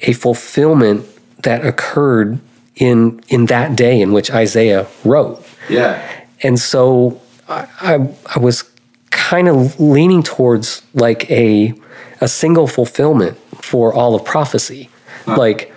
a 0.00 0.12
fulfillment 0.12 1.06
that 1.42 1.64
occurred 1.64 2.40
in 2.76 3.20
in 3.28 3.46
that 3.46 3.76
day 3.76 4.00
in 4.00 4.12
which 4.12 4.30
Isaiah 4.30 4.86
wrote. 5.04 5.44
Yeah. 5.68 6.22
And 6.42 6.58
so 6.58 7.20
I, 7.48 7.66
I, 7.80 8.14
I 8.36 8.38
was 8.38 8.64
kind 9.10 9.48
of 9.48 9.78
leaning 9.80 10.22
towards 10.22 10.82
like 10.94 11.30
a 11.30 11.74
a 12.20 12.28
single 12.28 12.66
fulfillment 12.66 13.38
for 13.62 13.92
all 13.92 14.14
of 14.14 14.24
prophecy. 14.24 14.90
Like 15.26 15.73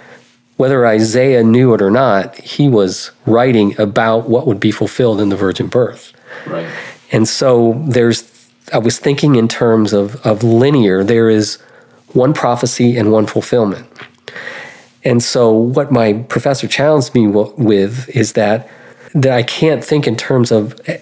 whether 0.58 0.86
Isaiah 0.86 1.44
knew 1.44 1.74
it 1.74 1.82
or 1.82 1.92
not, 1.92 2.36
he 2.40 2.68
was 2.68 3.12
writing 3.26 3.80
about 3.80 4.28
what 4.30 4.46
would 4.48 4.60
be 4.60 4.72
fulfilled 4.72 5.22
in 5.22 5.30
the 5.30 5.36
virgin 5.36 5.68
birth. 5.68 6.14
Right. 6.46 6.68
And 7.12 7.28
so 7.28 7.82
there's, 7.88 8.30
I 8.74 8.80
was 8.80 9.00
thinking 9.00 9.36
in 9.36 9.48
terms 9.48 9.94
of, 9.94 10.16
of 10.26 10.44
linear, 10.44 11.04
there 11.04 11.30
is 11.30 11.58
one 12.14 12.34
prophecy 12.34 12.98
and 12.98 13.12
one 13.12 13.26
fulfillment. 13.28 13.88
And 15.04 15.24
so 15.24 15.52
what 15.54 15.92
my 15.92 16.14
professor 16.14 16.68
challenged 16.68 17.14
me 17.16 17.28
w- 17.28 17.54
with 17.58 18.10
is 18.10 18.34
that, 18.34 18.70
that 19.14 19.32
I 19.32 19.44
can't 19.44 19.84
think 19.84 20.06
in 20.08 20.16
terms 20.18 20.52
of 20.52 20.80
eh, 20.88 20.98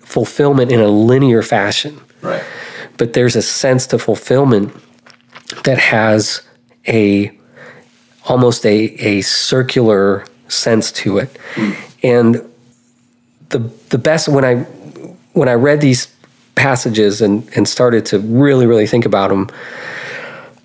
fulfillment 0.00 0.72
in 0.72 0.80
a 0.80 0.88
linear 0.88 1.42
fashion 1.42 2.00
Right. 2.20 2.42
but 2.96 3.12
there's 3.12 3.36
a 3.36 3.42
sense 3.42 3.86
to 3.88 3.98
fulfillment 3.98 4.72
that 5.62 5.78
has 5.78 6.42
a 6.88 7.37
almost 8.28 8.64
a, 8.64 8.94
a 9.00 9.20
circular 9.22 10.24
sense 10.48 10.92
to 10.92 11.18
it. 11.18 11.38
And 12.02 12.42
the 13.48 13.58
the 13.88 13.98
best 13.98 14.28
when 14.28 14.44
I 14.44 14.64
when 15.32 15.48
I 15.48 15.54
read 15.54 15.80
these 15.80 16.08
passages 16.54 17.22
and, 17.22 17.48
and 17.56 17.68
started 17.68 18.04
to 18.06 18.18
really, 18.18 18.66
really 18.66 18.86
think 18.86 19.06
about 19.06 19.28
them, 19.28 19.48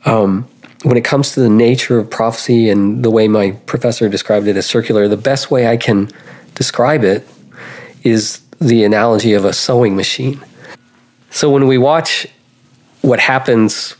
um, 0.05 0.47
when 0.83 0.97
it 0.97 1.05
comes 1.05 1.33
to 1.33 1.39
the 1.39 1.49
nature 1.49 1.99
of 1.99 2.09
prophecy 2.09 2.69
and 2.69 3.03
the 3.05 3.11
way 3.11 3.27
my 3.27 3.51
professor 3.67 4.09
described 4.09 4.47
it 4.47 4.57
as 4.57 4.65
circular, 4.65 5.07
the 5.07 5.15
best 5.15 5.51
way 5.51 5.67
I 5.67 5.77
can 5.77 6.09
describe 6.55 7.03
it 7.03 7.27
is 8.03 8.41
the 8.59 8.83
analogy 8.83 9.33
of 9.33 9.45
a 9.45 9.53
sewing 9.53 9.95
machine. 9.95 10.43
So 11.29 11.49
when 11.49 11.67
we 11.67 11.77
watch 11.77 12.27
what 13.01 13.19
happens 13.19 13.95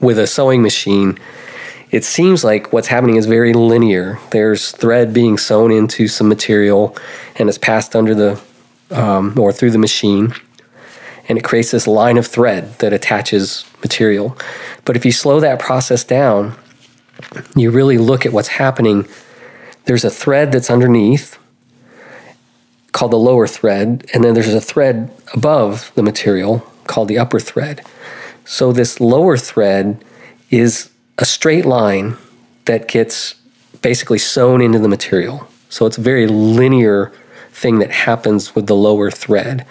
with 0.00 0.18
a 0.18 0.26
sewing 0.26 0.62
machine, 0.62 1.18
it 1.90 2.04
seems 2.04 2.44
like 2.44 2.72
what's 2.72 2.88
happening 2.88 3.16
is 3.16 3.26
very 3.26 3.52
linear. 3.52 4.18
There's 4.30 4.70
thread 4.70 5.12
being 5.12 5.38
sewn 5.38 5.72
into 5.72 6.06
some 6.08 6.28
material 6.28 6.96
and 7.36 7.48
it's 7.48 7.58
passed 7.58 7.96
under 7.96 8.14
the 8.14 8.40
um, 8.90 9.38
or 9.38 9.52
through 9.52 9.70
the 9.70 9.78
machine, 9.78 10.34
and 11.28 11.38
it 11.38 11.44
creates 11.44 11.70
this 11.70 11.86
line 11.86 12.18
of 12.18 12.26
thread 12.26 12.78
that 12.78 12.92
attaches 12.92 13.64
material. 13.82 14.36
But 14.84 14.96
if 14.96 15.04
you 15.04 15.12
slow 15.12 15.40
that 15.40 15.58
process 15.58 16.04
down, 16.04 16.56
you 17.54 17.70
really 17.70 17.98
look 17.98 18.26
at 18.26 18.32
what's 18.32 18.48
happening. 18.48 19.06
There's 19.84 20.04
a 20.04 20.10
thread 20.10 20.52
that's 20.52 20.70
underneath 20.70 21.38
called 22.92 23.12
the 23.12 23.18
lower 23.18 23.46
thread, 23.46 24.04
and 24.12 24.24
then 24.24 24.34
there's 24.34 24.52
a 24.52 24.60
thread 24.60 25.10
above 25.32 25.92
the 25.94 26.02
material 26.02 26.58
called 26.86 27.08
the 27.08 27.18
upper 27.18 27.38
thread. 27.38 27.82
So 28.44 28.72
this 28.72 29.00
lower 29.00 29.36
thread 29.36 30.04
is 30.50 30.90
a 31.20 31.24
straight 31.24 31.66
line 31.66 32.16
that 32.64 32.88
gets 32.88 33.34
basically 33.82 34.18
sewn 34.18 34.60
into 34.60 34.78
the 34.78 34.88
material. 34.88 35.46
So 35.68 35.86
it's 35.86 35.98
a 35.98 36.02
very 36.02 36.26
linear 36.26 37.12
thing 37.52 37.78
that 37.78 37.90
happens 37.90 38.54
with 38.54 38.66
the 38.66 38.74
lower 38.74 39.10
thread. 39.10 39.66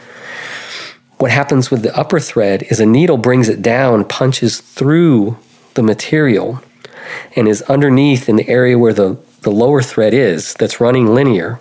What 1.18 1.32
happens 1.32 1.70
with 1.70 1.82
the 1.82 1.96
upper 1.98 2.20
thread 2.20 2.64
is 2.70 2.80
a 2.80 2.86
needle 2.86 3.18
brings 3.18 3.50
it 3.50 3.62
down, 3.62 4.06
punches 4.06 4.62
through 4.62 5.38
the 5.74 5.84
material, 5.84 6.64
and 7.36 7.48
is 7.48 7.62
underneath 7.64 8.30
in 8.30 8.36
the 8.36 8.48
area 8.48 8.78
where 8.78 8.94
the, 8.94 9.18
the 9.42 9.52
lower 9.52 9.82
thread 9.82 10.14
is 10.14 10.54
that's 10.54 10.80
running 10.80 11.14
linear. 11.14 11.60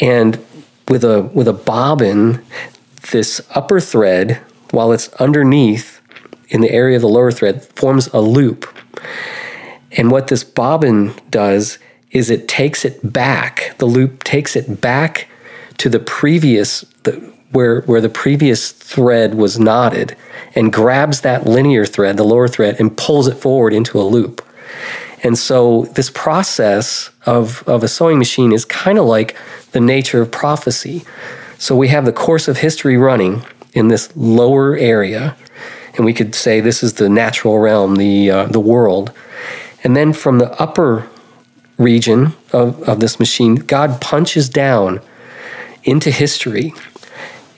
And 0.00 0.44
with 0.88 1.04
a 1.04 1.22
with 1.22 1.48
a 1.48 1.52
bobbin, 1.52 2.44
this 3.10 3.40
upper 3.54 3.80
thread, 3.80 4.40
while 4.70 4.92
it's 4.92 5.08
underneath 5.14 6.00
in 6.48 6.60
the 6.60 6.70
area 6.70 6.96
of 6.96 7.02
the 7.02 7.08
lower 7.08 7.32
thread, 7.32 7.64
forms 7.64 8.08
a 8.08 8.20
loop. 8.20 8.66
And 9.92 10.10
what 10.10 10.28
this 10.28 10.44
bobbin 10.44 11.14
does 11.30 11.78
is 12.10 12.30
it 12.30 12.48
takes 12.48 12.84
it 12.84 13.12
back. 13.12 13.74
The 13.78 13.86
loop 13.86 14.24
takes 14.24 14.56
it 14.56 14.80
back 14.80 15.28
to 15.78 15.88
the 15.88 16.00
previous 16.00 16.82
the, 17.02 17.12
where 17.52 17.80
where 17.82 18.00
the 18.00 18.08
previous 18.08 18.70
thread 18.70 19.34
was 19.34 19.58
knotted 19.58 20.16
and 20.54 20.72
grabs 20.72 21.20
that 21.22 21.46
linear 21.46 21.84
thread, 21.84 22.16
the 22.16 22.24
lower 22.24 22.48
thread, 22.48 22.76
and 22.78 22.96
pulls 22.96 23.26
it 23.28 23.36
forward 23.36 23.72
into 23.72 24.00
a 24.00 24.02
loop. 24.02 24.44
And 25.22 25.36
so 25.36 25.82
this 25.94 26.10
process 26.10 27.10
of, 27.26 27.62
of 27.68 27.82
a 27.82 27.88
sewing 27.88 28.18
machine 28.18 28.52
is 28.52 28.64
kind 28.64 28.98
of 28.98 29.04
like 29.04 29.36
the 29.72 29.80
nature 29.80 30.22
of 30.22 30.30
prophecy. 30.30 31.04
So 31.58 31.76
we 31.76 31.88
have 31.88 32.04
the 32.04 32.12
course 32.12 32.48
of 32.48 32.58
history 32.58 32.96
running 32.96 33.42
in 33.74 33.88
this 33.88 34.14
lower 34.16 34.76
area, 34.76 35.36
and 35.94 36.04
we 36.04 36.12
could 36.12 36.34
say 36.34 36.60
this 36.60 36.82
is 36.82 36.94
the 36.94 37.08
natural 37.08 37.58
realm, 37.58 37.96
the 37.96 38.30
uh, 38.30 38.46
the 38.46 38.60
world. 38.60 39.12
And 39.82 39.96
then 39.96 40.12
from 40.12 40.38
the 40.38 40.50
upper 40.60 41.08
region 41.78 42.34
of, 42.52 42.86
of 42.88 43.00
this 43.00 43.18
machine, 43.18 43.54
God 43.56 44.00
punches 44.00 44.48
down 44.48 45.00
into 45.84 46.10
history. 46.10 46.74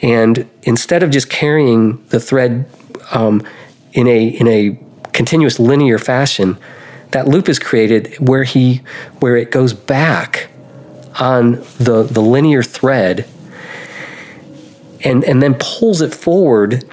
And 0.00 0.48
instead 0.62 1.02
of 1.02 1.10
just 1.10 1.28
carrying 1.28 2.04
the 2.06 2.20
thread 2.20 2.68
um, 3.12 3.46
in 3.92 4.06
a 4.06 4.26
in 4.26 4.48
a 4.48 4.78
continuous 5.12 5.58
linear 5.58 5.98
fashion, 5.98 6.58
that 7.10 7.28
loop 7.28 7.48
is 7.48 7.58
created 7.58 8.14
where 8.18 8.44
he 8.44 8.82
where 9.20 9.36
it 9.36 9.50
goes 9.50 9.72
back 9.72 10.48
on 11.20 11.52
the 11.78 12.02
the 12.10 12.22
linear 12.22 12.62
thread 12.62 13.28
and 15.04 15.24
and 15.24 15.42
then 15.42 15.54
pulls 15.58 16.00
it 16.00 16.14
forward 16.14 16.84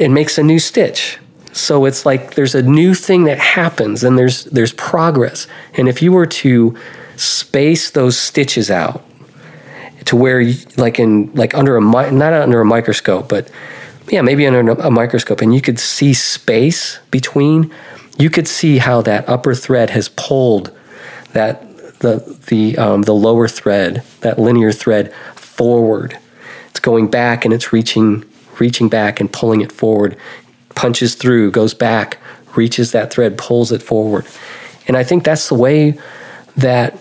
and 0.00 0.14
makes 0.14 0.38
a 0.38 0.42
new 0.42 0.58
stitch. 0.58 1.18
So 1.52 1.86
it's 1.86 2.04
like 2.04 2.34
there's 2.34 2.54
a 2.54 2.62
new 2.62 2.94
thing 2.94 3.24
that 3.24 3.38
happens 3.38 4.04
and 4.04 4.18
there's 4.18 4.44
there's 4.44 4.72
progress. 4.74 5.46
And 5.74 5.88
if 5.88 6.02
you 6.02 6.12
were 6.12 6.26
to 6.26 6.76
space 7.16 7.90
those 7.90 8.18
stitches 8.18 8.70
out 8.70 9.02
to 10.06 10.16
where 10.16 10.40
you, 10.40 10.54
like 10.76 10.98
in 10.98 11.32
like 11.34 11.54
under 11.54 11.76
a 11.76 11.80
not 11.80 12.32
under 12.32 12.60
a 12.60 12.64
microscope 12.64 13.28
but 13.28 13.50
yeah 14.08 14.22
maybe 14.22 14.46
under 14.46 14.72
a 14.72 14.90
microscope 14.90 15.40
and 15.40 15.54
you 15.54 15.60
could 15.60 15.78
see 15.78 16.14
space 16.14 16.98
between 17.10 17.72
you 18.18 18.30
could 18.30 18.48
see 18.48 18.78
how 18.78 19.02
that 19.02 19.28
upper 19.28 19.54
thread 19.54 19.90
has 19.90 20.08
pulled 20.10 20.70
that 21.32 21.62
the 21.98 22.38
the 22.46 22.76
um, 22.78 23.02
the 23.02 23.14
lower 23.14 23.48
thread 23.48 24.02
that 24.20 24.38
linear 24.38 24.72
thread 24.72 25.12
forward 25.34 26.16
it's 26.70 26.80
going 26.80 27.08
back 27.10 27.44
and 27.44 27.52
it's 27.52 27.72
reaching 27.72 28.24
reaching 28.60 28.88
back 28.88 29.20
and 29.20 29.32
pulling 29.32 29.60
it 29.60 29.72
forward 29.72 30.16
punches 30.74 31.14
through 31.14 31.50
goes 31.50 31.74
back 31.74 32.18
reaches 32.54 32.92
that 32.92 33.12
thread 33.12 33.36
pulls 33.36 33.72
it 33.72 33.82
forward 33.82 34.26
and 34.86 34.96
i 34.96 35.04
think 35.04 35.24
that's 35.24 35.48
the 35.48 35.54
way 35.54 35.98
that 36.56 36.98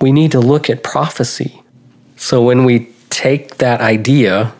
we 0.00 0.12
need 0.12 0.32
to 0.32 0.40
look 0.40 0.68
at 0.70 0.82
prophecy 0.82 1.62
so 2.16 2.42
when 2.42 2.64
we 2.64 2.88
take 3.10 3.58
that 3.58 3.80
idea 3.80 4.52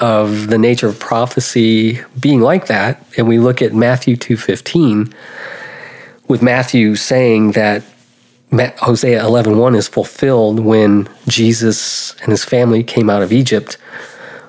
of 0.00 0.48
the 0.48 0.58
nature 0.58 0.88
of 0.88 0.98
prophecy 0.98 2.00
being 2.18 2.40
like 2.40 2.66
that 2.66 3.04
and 3.16 3.26
we 3.26 3.38
look 3.38 3.60
at 3.60 3.74
Matthew 3.74 4.16
2:15 4.16 5.12
with 6.28 6.42
Matthew 6.42 6.94
saying 6.94 7.52
that 7.52 7.82
Hosea 8.78 9.22
11:1 9.22 9.74
is 9.74 9.88
fulfilled 9.88 10.60
when 10.60 11.08
Jesus 11.26 12.14
and 12.22 12.30
his 12.30 12.44
family 12.44 12.82
came 12.82 13.10
out 13.10 13.22
of 13.22 13.32
Egypt. 13.32 13.76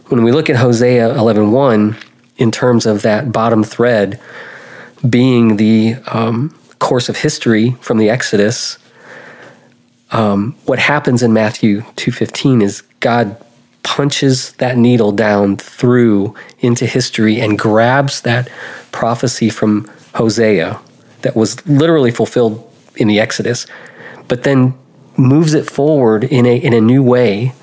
When 0.10 0.24
we 0.24 0.32
look 0.32 0.50
at 0.50 0.58
Hosea 0.58 1.15
11:1 1.15 1.95
in 2.38 2.52
terms 2.52 2.86
of 2.86 3.02
that 3.04 3.32
bottom 3.32 3.63
thread 3.63 4.19
being 5.08 5.58
the 5.58 5.95
um, 6.08 6.54
course 6.80 7.10
of 7.10 7.17
history 7.17 7.78
from 7.80 7.98
the 7.98 8.10
Exodus 8.10 8.78
um, 10.12 10.56
what 10.65 10.80
happens 10.80 11.22
in 11.22 11.34
Matthew 11.34 11.82
2:15 11.95 12.63
is 12.63 12.82
God 13.00 13.36
punches 13.84 14.54
that 14.54 14.78
needle 14.78 15.12
down 15.12 15.58
through 15.58 16.36
into 16.60 16.86
history 16.86 17.39
and 17.39 17.58
grabs 17.58 18.22
that 18.22 18.50
prophecy 18.91 19.50
from 19.50 19.89
Hosea 20.15 20.80
that 21.22 21.36
was 21.36 21.65
literally 21.67 22.12
fulfilled 22.12 22.65
in 22.95 23.08
the 23.08 23.19
Exodus, 23.19 23.67
but 24.28 24.43
then 24.43 24.74
moves 25.17 25.54
it 25.54 25.69
forward 25.69 26.24
in 26.24 26.45
a 26.45 26.56
in 26.56 26.74
a 26.74 26.82
new 26.82 27.04
way, 27.04 27.54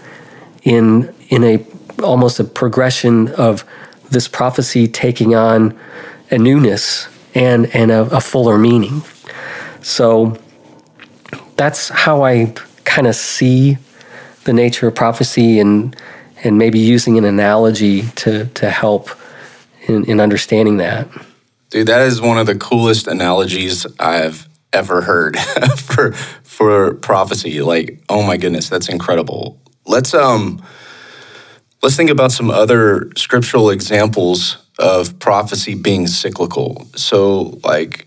in 0.63 1.13
in 1.29 1.43
a 1.43 1.59
almost 2.03 2.41
a 2.41 2.45
progression 2.45 3.29
of 3.29 3.65
this 4.11 4.29
prophecy 4.29 4.87
taking 4.87 5.35
on 5.35 5.79
a 6.31 6.39
newness 6.39 7.09
and 7.35 7.75
and 7.75 7.91
a, 7.91 8.03
a 8.17 8.21
fuller 8.21 8.59
meaning. 8.59 9.03
So 9.83 10.39
that's 11.57 11.89
how 11.89 12.25
I 12.25 12.55
kind 12.85 13.07
of 13.07 13.15
see 13.15 13.79
the 14.45 14.53
nature 14.53 14.89
of 14.89 14.95
prophecy 14.95 15.61
and 15.61 15.95
and 16.45 16.59
maybe 16.59 16.79
using 16.79 17.19
an 17.19 17.25
analogy 17.25 18.03
to 18.17 18.47
to 18.47 18.71
help 18.71 19.11
in, 19.89 20.05
in 20.05 20.21
understanding 20.21 20.79
that. 20.79 21.09
Dude, 21.71 21.89
that 21.89 22.03
is 22.03 22.21
one 22.21 22.39
of 22.39 22.47
the 22.47 22.55
coolest 22.55 23.07
analogies 23.07 23.87
I've 23.99 24.49
ever 24.73 25.03
heard 25.03 25.39
for 25.77 26.13
for 26.13 26.95
prophecy. 26.95 27.61
Like, 27.61 28.03
oh 28.09 28.23
my 28.23 28.37
goodness, 28.37 28.69
that's 28.69 28.89
incredible. 28.89 29.61
Let's 29.85 30.15
um 30.15 30.63
let's 31.87 31.96
think 31.96 32.11
about 32.11 32.33
some 32.33 32.51
other 32.51 33.11
scriptural 33.16 33.70
examples 33.70 34.59
of 34.79 35.16
prophecy 35.20 35.75
being 35.75 36.07
cyclical. 36.07 36.87
So 36.96 37.61
like 37.62 38.07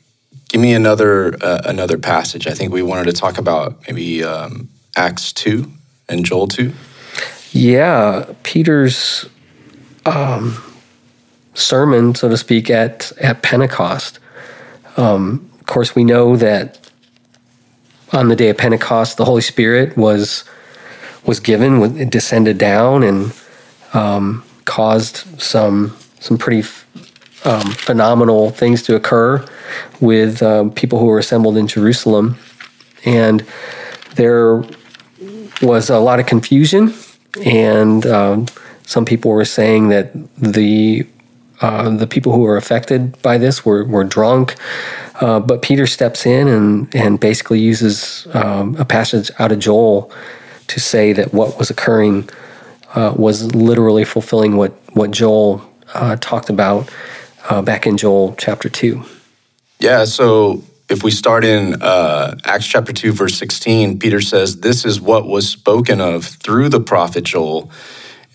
Give 0.50 0.60
me 0.60 0.74
another 0.74 1.36
uh, 1.44 1.62
another 1.66 2.00
passage. 2.00 2.48
I 2.48 2.56
think 2.56 2.74
we 2.74 2.82
wanted 2.82 3.06
to 3.06 3.14
talk 3.14 3.38
about 3.38 3.80
maybe 3.88 4.24
um, 4.24 4.68
Acts 4.98 5.32
two 5.32 5.72
and 6.10 6.26
Joel 6.26 6.48
two. 6.48 6.74
Yeah, 7.52 8.26
Peter's 8.42 9.30
um, 10.08 10.58
sermon, 11.54 12.16
so 12.16 12.30
to 12.30 12.36
speak, 12.36 12.72
at 12.72 13.12
at 13.22 13.44
Pentecost. 13.44 14.18
Um, 14.98 15.52
of 15.60 15.68
course, 15.68 15.94
we 15.94 16.04
know 16.04 16.36
that 16.36 16.90
on 18.12 18.30
the 18.30 18.36
day 18.36 18.50
of 18.50 18.58
Pentecost, 18.58 19.18
the 19.18 19.26
Holy 19.26 19.44
Spirit 19.44 19.96
was 19.96 20.46
was 21.28 21.40
given, 21.40 21.96
it 22.00 22.10
descended 22.10 22.58
down, 22.58 23.04
and 23.04 23.32
um, 23.94 24.44
caused 24.66 25.42
some 25.42 25.96
some 26.20 26.38
pretty 26.38 26.68
um, 27.46 27.72
phenomenal 27.72 28.50
things 28.52 28.84
to 28.84 28.96
occur 28.96 29.46
with 30.02 30.44
um, 30.44 30.72
people 30.72 31.00
who 31.00 31.06
were 31.06 31.20
assembled 31.20 31.58
in 31.58 31.68
Jerusalem, 31.68 32.38
and 33.06 33.46
there 34.16 34.64
was 35.62 35.90
a 35.90 36.00
lot 36.00 36.20
of 36.20 36.26
confusion, 36.26 36.94
and 37.46 38.06
um, 38.06 38.48
some 38.86 39.06
people 39.06 39.32
were 39.32 39.46
saying 39.46 39.90
that 39.90 40.12
the 40.38 41.08
uh, 41.62 41.90
the 41.90 42.08
people 42.08 42.32
who 42.32 42.40
were 42.40 42.58
affected 42.58 43.22
by 43.22 43.38
this 43.38 43.66
were, 43.66 43.84
were 43.84 44.04
drunk. 44.06 44.56
Uh, 45.20 45.40
but 45.42 45.62
Peter 45.62 45.86
steps 45.86 46.26
in 46.26 46.48
and, 46.48 46.96
and 46.96 47.20
basically 47.20 47.60
uses 47.60 48.28
um, 48.34 48.76
a 48.78 48.86
passage 48.86 49.30
out 49.40 49.52
of 49.52 49.60
Joel 49.60 50.10
to 50.68 50.80
say 50.80 51.12
that 51.12 51.34
what 51.34 51.58
was 51.60 51.70
occurring 51.70 52.30
uh, 52.96 53.14
was 53.16 53.54
literally 53.56 54.04
fulfilling 54.04 54.56
what, 54.56 54.74
what 54.94 55.12
Joel 55.12 55.62
uh, 55.94 56.16
talked 56.18 56.50
about 56.50 56.92
uh, 57.50 57.62
back 57.62 57.86
in 57.86 57.98
Joel 57.98 58.36
chapter 58.38 58.70
2. 58.70 59.04
Yeah, 59.80 60.06
so 60.06 60.64
if 60.90 61.04
we 61.04 61.12
start 61.12 61.46
in 61.46 61.82
uh, 61.82 62.36
Acts 62.46 62.68
chapter 62.68 62.92
2, 62.92 63.12
verse 63.12 63.38
16, 63.38 64.00
Peter 64.00 64.22
says, 64.22 64.62
This 64.62 64.86
is 64.86 65.00
what 65.00 65.28
was 65.28 65.48
spoken 65.48 66.02
of 66.02 66.26
through 66.26 66.70
the 66.70 66.80
prophet 66.80 67.24
Joel. 67.24 67.72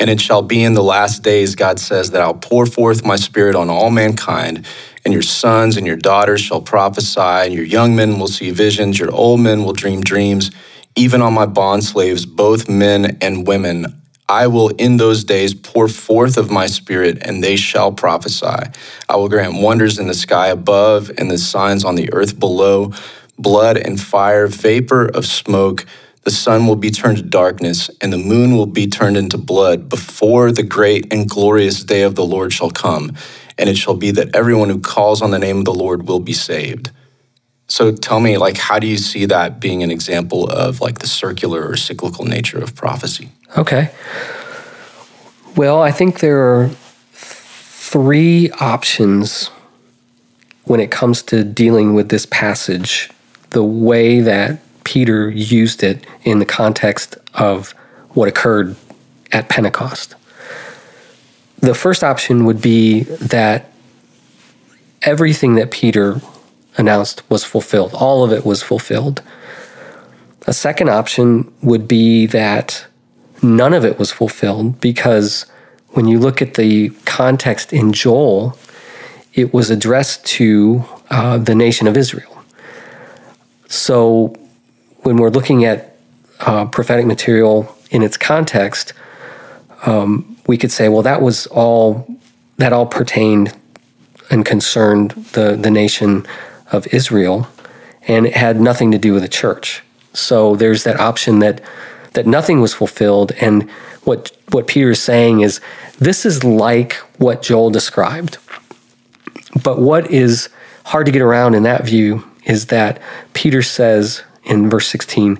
And 0.00 0.10
it 0.10 0.20
shall 0.20 0.42
be 0.42 0.62
in 0.62 0.74
the 0.74 0.82
last 0.82 1.22
days, 1.22 1.54
God 1.54 1.78
says, 1.78 2.10
that 2.10 2.20
I'll 2.20 2.34
pour 2.34 2.66
forth 2.66 3.04
my 3.04 3.16
spirit 3.16 3.54
on 3.54 3.70
all 3.70 3.90
mankind, 3.90 4.66
and 5.04 5.12
your 5.12 5.22
sons 5.22 5.76
and 5.76 5.86
your 5.86 5.96
daughters 5.96 6.40
shall 6.40 6.60
prophesy, 6.60 7.20
and 7.20 7.52
your 7.52 7.64
young 7.64 7.94
men 7.94 8.18
will 8.18 8.28
see 8.28 8.50
visions, 8.50 8.98
your 8.98 9.12
old 9.12 9.40
men 9.40 9.64
will 9.64 9.72
dream 9.72 10.00
dreams, 10.00 10.50
even 10.96 11.22
on 11.22 11.32
my 11.32 11.46
bond 11.46 11.84
slaves, 11.84 12.26
both 12.26 12.68
men 12.68 13.16
and 13.20 13.46
women. 13.46 14.00
I 14.28 14.46
will 14.46 14.70
in 14.70 14.96
those 14.96 15.22
days 15.24 15.52
pour 15.52 15.88
forth 15.88 16.38
of 16.38 16.50
my 16.50 16.66
spirit, 16.66 17.18
and 17.20 17.42
they 17.42 17.56
shall 17.56 17.92
prophesy. 17.92 18.70
I 19.08 19.16
will 19.16 19.28
grant 19.28 19.60
wonders 19.60 19.98
in 19.98 20.06
the 20.06 20.14
sky 20.14 20.48
above 20.48 21.10
and 21.18 21.30
the 21.30 21.38
signs 21.38 21.84
on 21.84 21.94
the 21.94 22.12
earth 22.12 22.38
below 22.38 22.92
blood 23.38 23.76
and 23.76 24.00
fire, 24.00 24.46
vapor 24.46 25.06
of 25.06 25.26
smoke. 25.26 25.84
The 26.22 26.30
sun 26.30 26.66
will 26.66 26.76
be 26.76 26.90
turned 26.90 27.18
to 27.18 27.22
darkness, 27.22 27.90
and 28.00 28.12
the 28.12 28.18
moon 28.18 28.56
will 28.56 28.66
be 28.66 28.86
turned 28.86 29.18
into 29.18 29.36
blood 29.36 29.88
before 29.90 30.52
the 30.52 30.62
great 30.62 31.12
and 31.12 31.28
glorious 31.28 31.84
day 31.84 32.02
of 32.02 32.14
the 32.14 32.24
Lord 32.24 32.52
shall 32.52 32.70
come. 32.70 33.12
And 33.58 33.68
it 33.68 33.76
shall 33.76 33.94
be 33.94 34.10
that 34.12 34.34
everyone 34.34 34.70
who 34.70 34.80
calls 34.80 35.20
on 35.20 35.32
the 35.32 35.38
name 35.38 35.58
of 35.58 35.64
the 35.64 35.74
Lord 35.74 36.08
will 36.08 36.20
be 36.20 36.32
saved. 36.32 36.90
So 37.66 37.92
tell 37.92 38.20
me, 38.20 38.36
like, 38.36 38.56
how 38.56 38.78
do 38.78 38.86
you 38.86 38.98
see 38.98 39.24
that 39.26 39.58
being 39.58 39.82
an 39.82 39.90
example 39.90 40.48
of 40.48 40.80
like 40.80 40.98
the 40.98 41.06
circular 41.06 41.66
or 41.66 41.76
cyclical 41.76 42.24
nature 42.24 42.58
of 42.58 42.74
prophecy? 42.74 43.30
Okay. 43.56 43.90
Well, 45.56 45.80
I 45.82 45.90
think 45.90 46.20
there 46.20 46.40
are 46.40 46.70
three 47.12 48.50
options 48.52 49.50
when 50.64 50.80
it 50.80 50.90
comes 50.90 51.22
to 51.22 51.44
dealing 51.44 51.94
with 51.94 52.08
this 52.08 52.26
passage, 52.26 53.10
the 53.50 53.62
way 53.62 54.20
that 54.20 54.60
Peter 54.84 55.30
used 55.30 55.82
it 55.82 56.04
in 56.22 56.38
the 56.38 56.46
context 56.46 57.16
of 57.34 57.72
what 58.10 58.28
occurred 58.28 58.76
at 59.32 59.48
Pentecost. 59.48 60.14
The 61.58 61.74
first 61.74 62.04
option 62.04 62.44
would 62.44 62.60
be 62.60 63.04
that 63.04 63.72
everything 65.02 65.54
that 65.54 65.70
Peter 65.70 66.20
announced 66.76 67.22
was 67.30 67.44
fulfilled, 67.44 67.92
all 67.94 68.24
of 68.24 68.32
it 68.32 68.44
was 68.44 68.62
fulfilled. 68.62 69.22
A 70.46 70.52
second 70.52 70.90
option 70.90 71.52
would 71.62 71.88
be 71.88 72.26
that 72.26 72.86
none 73.42 73.72
of 73.72 73.84
it 73.84 73.98
was 73.98 74.10
fulfilled 74.10 74.80
because 74.80 75.46
when 75.90 76.06
you 76.06 76.18
look 76.18 76.42
at 76.42 76.54
the 76.54 76.90
context 77.04 77.72
in 77.72 77.92
Joel, 77.92 78.58
it 79.32 79.54
was 79.54 79.70
addressed 79.70 80.24
to 80.26 80.84
uh, 81.10 81.38
the 81.38 81.54
nation 81.54 81.86
of 81.86 81.96
Israel. 81.96 82.42
So 83.68 84.34
when 85.02 85.16
we're 85.16 85.30
looking 85.30 85.64
at 85.64 85.96
uh, 86.40 86.66
prophetic 86.66 87.06
material 87.06 87.74
in 87.90 88.02
its 88.02 88.16
context, 88.16 88.92
um, 89.86 90.36
we 90.46 90.56
could 90.56 90.72
say, 90.72 90.88
well, 90.88 91.02
that 91.02 91.20
was 91.20 91.46
all 91.46 92.06
that 92.56 92.72
all 92.72 92.86
pertained 92.86 93.56
and 94.30 94.44
concerned 94.44 95.12
the 95.32 95.56
the 95.56 95.70
nation 95.70 96.26
of 96.74 96.86
Israel, 96.88 97.48
and 98.06 98.26
it 98.26 98.34
had 98.34 98.60
nothing 98.60 98.90
to 98.92 98.98
do 98.98 99.12
with 99.14 99.22
the 99.22 99.28
church. 99.28 99.82
So 100.12 100.56
there's 100.56 100.84
that 100.84 101.00
option 101.00 101.38
that 101.38 101.60
that 102.12 102.26
nothing 102.26 102.60
was 102.60 102.74
fulfilled, 102.74 103.32
and 103.40 103.68
what 104.04 104.36
what 104.50 104.66
Peter 104.66 104.90
is 104.90 105.02
saying 105.02 105.40
is 105.40 105.60
this 105.98 106.26
is 106.26 106.44
like 106.44 106.94
what 107.18 107.42
Joel 107.42 107.70
described. 107.70 108.38
But 109.62 109.78
what 109.78 110.10
is 110.10 110.48
hard 110.84 111.06
to 111.06 111.12
get 111.12 111.22
around 111.22 111.54
in 111.54 111.62
that 111.62 111.84
view 111.86 112.24
is 112.44 112.66
that 112.66 113.00
Peter 113.32 113.62
says 113.62 114.22
in 114.42 114.68
verse 114.68 114.88
16, 114.88 115.38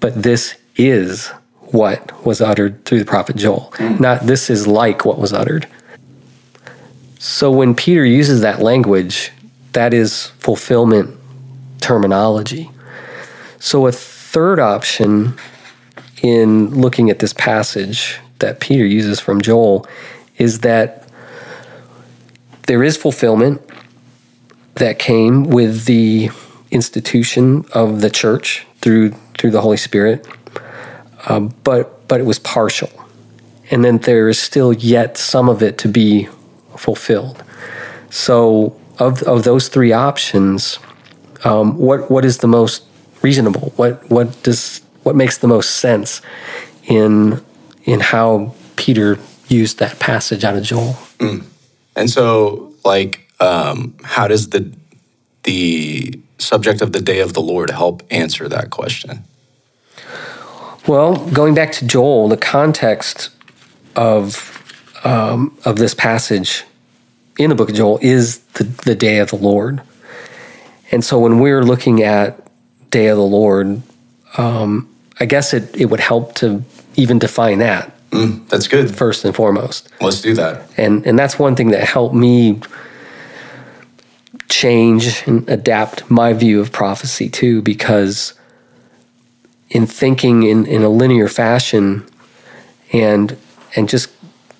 but 0.00 0.22
this 0.22 0.54
is 0.76 1.28
what 1.58 2.24
was 2.24 2.40
uttered 2.40 2.84
through 2.84 3.00
the 3.00 3.04
prophet 3.04 3.36
Joel, 3.36 3.72
not 3.98 4.26
this 4.26 4.48
is 4.50 4.66
like 4.66 5.04
what 5.04 5.18
was 5.18 5.32
uttered. 5.32 5.66
So 7.18 7.50
when 7.50 7.74
Peter 7.74 8.04
uses 8.04 8.42
that 8.42 8.60
language, 8.60 9.32
that 9.74 9.92
is 9.92 10.26
fulfillment 10.38 11.16
terminology. 11.80 12.70
So 13.58 13.86
a 13.86 13.92
third 13.92 14.58
option 14.58 15.34
in 16.22 16.70
looking 16.80 17.10
at 17.10 17.18
this 17.18 17.32
passage 17.32 18.18
that 18.38 18.60
Peter 18.60 18.86
uses 18.86 19.20
from 19.20 19.40
Joel 19.40 19.86
is 20.38 20.60
that 20.60 21.06
there 22.66 22.82
is 22.82 22.96
fulfillment 22.96 23.60
that 24.76 24.98
came 24.98 25.44
with 25.44 25.84
the 25.84 26.30
institution 26.70 27.64
of 27.72 28.00
the 28.00 28.10
church 28.10 28.66
through 28.80 29.10
through 29.38 29.50
the 29.50 29.60
Holy 29.60 29.76
Spirit, 29.76 30.26
uh, 31.26 31.40
but 31.40 32.08
but 32.08 32.20
it 32.20 32.24
was 32.24 32.38
partial, 32.38 32.90
and 33.70 33.84
then 33.84 33.98
there 33.98 34.28
is 34.28 34.38
still 34.38 34.72
yet 34.72 35.16
some 35.16 35.48
of 35.48 35.62
it 35.62 35.78
to 35.78 35.88
be 35.88 36.28
fulfilled. 36.76 37.42
So 38.10 38.76
of 38.98 39.22
of 39.22 39.44
those 39.44 39.68
three 39.68 39.92
options, 39.92 40.78
um, 41.44 41.76
what 41.76 42.10
what 42.10 42.24
is 42.24 42.38
the 42.38 42.46
most 42.46 42.84
reasonable? 43.22 43.72
What 43.76 44.08
what 44.10 44.42
does 44.42 44.82
what 45.02 45.16
makes 45.16 45.38
the 45.38 45.48
most 45.48 45.76
sense 45.76 46.20
in 46.84 47.42
in 47.84 48.00
how 48.00 48.54
Peter 48.76 49.18
used 49.48 49.78
that 49.78 49.98
passage 49.98 50.44
out 50.44 50.56
of 50.56 50.62
Joel? 50.62 50.96
Mm. 51.18 51.44
And 51.96 52.10
so, 52.10 52.72
like, 52.84 53.30
um, 53.40 53.94
how 54.02 54.28
does 54.28 54.50
the 54.50 54.72
the 55.44 56.18
subject 56.38 56.80
of 56.80 56.92
the 56.92 57.00
day 57.00 57.20
of 57.20 57.32
the 57.32 57.40
Lord 57.40 57.70
help 57.70 58.02
answer 58.10 58.48
that 58.48 58.70
question? 58.70 59.24
Well, 60.86 61.16
going 61.30 61.54
back 61.54 61.72
to 61.72 61.86
Joel, 61.86 62.28
the 62.28 62.36
context 62.36 63.30
of 63.96 64.50
um, 65.04 65.56
of 65.64 65.76
this 65.76 65.94
passage 65.94 66.64
in 67.38 67.50
the 67.50 67.56
book 67.56 67.70
of 67.70 67.74
Joel 67.74 67.98
is 68.02 68.38
the, 68.54 68.64
the 68.64 68.94
day 68.94 69.18
of 69.18 69.30
the 69.30 69.36
Lord. 69.36 69.82
And 70.90 71.04
so 71.04 71.18
when 71.18 71.40
we're 71.40 71.62
looking 71.62 72.02
at 72.02 72.40
day 72.90 73.08
of 73.08 73.16
the 73.16 73.24
Lord, 73.24 73.82
um, 74.36 74.88
I 75.18 75.26
guess 75.26 75.54
it, 75.54 75.74
it 75.76 75.86
would 75.86 76.00
help 76.00 76.34
to 76.36 76.62
even 76.96 77.18
define 77.18 77.58
that. 77.58 77.90
Mm, 78.10 78.48
that's 78.48 78.68
good. 78.68 78.94
First 78.94 79.24
and 79.24 79.34
foremost. 79.34 79.88
Let's 80.00 80.20
do 80.20 80.34
that. 80.34 80.62
And 80.76 81.04
and 81.04 81.18
that's 81.18 81.36
one 81.36 81.56
thing 81.56 81.70
that 81.70 81.82
helped 81.82 82.14
me 82.14 82.60
change 84.48 85.24
and 85.26 85.48
adapt 85.48 86.08
my 86.08 86.32
view 86.32 86.60
of 86.60 86.70
prophecy 86.70 87.28
too, 87.28 87.60
because 87.62 88.34
in 89.70 89.86
thinking 89.86 90.44
in, 90.44 90.66
in 90.66 90.82
a 90.82 90.88
linear 90.88 91.26
fashion 91.26 92.06
and 92.92 93.36
and 93.74 93.88
just 93.88 94.10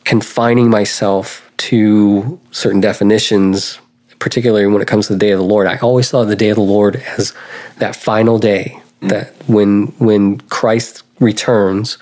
confining 0.02 0.68
myself 0.68 1.43
to 1.64 2.38
certain 2.50 2.80
definitions, 2.80 3.78
particularly 4.18 4.66
when 4.66 4.82
it 4.82 4.88
comes 4.88 5.06
to 5.06 5.14
the 5.14 5.18
day 5.18 5.30
of 5.30 5.38
the 5.38 5.44
Lord, 5.44 5.66
I 5.66 5.78
always 5.78 6.12
of 6.12 6.28
the 6.28 6.36
day 6.36 6.50
of 6.50 6.56
the 6.56 6.62
Lord 6.62 6.96
as 7.16 7.32
that 7.78 7.96
final 7.96 8.38
day 8.38 8.78
mm. 9.00 9.08
that 9.08 9.32
when 9.46 9.86
when 9.98 10.40
Christ 10.42 11.04
returns 11.20 11.96